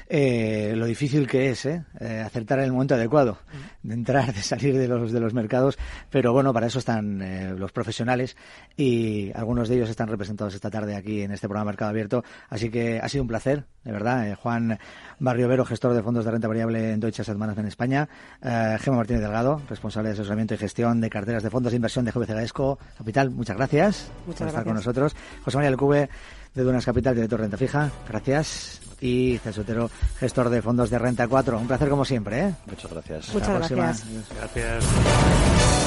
Eh, 0.08 0.72
lo 0.74 0.86
difícil 0.86 1.26
que 1.26 1.50
es, 1.50 1.66
¿eh? 1.66 1.84
eh 2.00 2.22
acertar 2.24 2.60
en 2.60 2.66
el 2.66 2.72
momento 2.72 2.94
adecuado. 2.94 3.38
De 3.82 3.94
entrar, 3.94 4.32
de 4.32 4.40
salir 4.40 4.76
de 4.76 4.88
los, 4.88 5.12
de 5.12 5.20
los 5.20 5.34
mercados, 5.34 5.78
pero 6.10 6.32
bueno, 6.32 6.52
para 6.52 6.66
eso 6.66 6.78
están 6.78 7.20
eh, 7.20 7.54
los 7.56 7.72
profesionales 7.72 8.36
y 8.76 9.30
algunos 9.34 9.68
de 9.68 9.76
ellos 9.76 9.90
están 9.90 10.08
representados 10.08 10.54
esta 10.54 10.70
tarde 10.70 10.96
aquí 10.96 11.22
en 11.22 11.32
este 11.32 11.46
programa 11.46 11.72
Mercado 11.72 11.90
Abierto. 11.90 12.24
Así 12.48 12.70
que 12.70 13.00
ha 13.00 13.08
sido 13.08 13.22
un 13.22 13.28
placer, 13.28 13.64
de 13.84 13.92
verdad. 13.92 14.28
Eh, 14.28 14.34
Juan 14.34 14.78
Barriovero, 15.18 15.64
gestor 15.64 15.94
de 15.94 16.02
fondos 16.02 16.24
de 16.24 16.30
renta 16.30 16.48
variable 16.48 16.92
en 16.92 17.00
Deutsche 17.00 17.22
Asset 17.22 17.36
en 17.36 17.66
España. 17.66 18.08
Eh, 18.42 18.76
Gemma 18.80 18.98
Martínez 18.98 19.22
Delgado, 19.22 19.62
responsable 19.68 20.10
de 20.10 20.14
asesoramiento 20.14 20.54
y 20.54 20.58
gestión 20.58 21.00
de 21.00 21.10
carteras 21.10 21.42
de 21.42 21.50
fondos 21.50 21.72
de 21.72 21.76
inversión 21.76 22.04
de 22.04 22.10
GBC 22.10 22.34
Gaesco 22.34 22.78
Capital. 22.98 23.30
Muchas 23.30 23.56
gracias 23.56 24.10
por 24.26 24.34
estar 24.34 24.64
con 24.64 24.74
nosotros. 24.74 25.14
José 25.44 25.56
María 25.56 25.70
Alcube, 25.70 26.08
de 26.54 26.62
Dunas 26.62 26.84
Capital, 26.84 27.14
director 27.14 27.38
de 27.38 27.44
renta 27.44 27.56
fija. 27.56 27.90
Gracias 28.08 28.80
y 29.00 29.38
César 29.38 29.64
gestor 30.18 30.48
de 30.48 30.62
fondos 30.62 30.90
de 30.90 30.98
Renta 30.98 31.28
4. 31.28 31.58
Un 31.58 31.66
placer 31.66 31.88
como 31.88 32.04
siempre. 32.04 32.40
¿eh? 32.40 32.54
Muchas 32.66 32.90
gracias. 32.90 33.34
Muchas 33.34 33.70
gracias. 33.70 34.04
Gracias. 34.34 35.83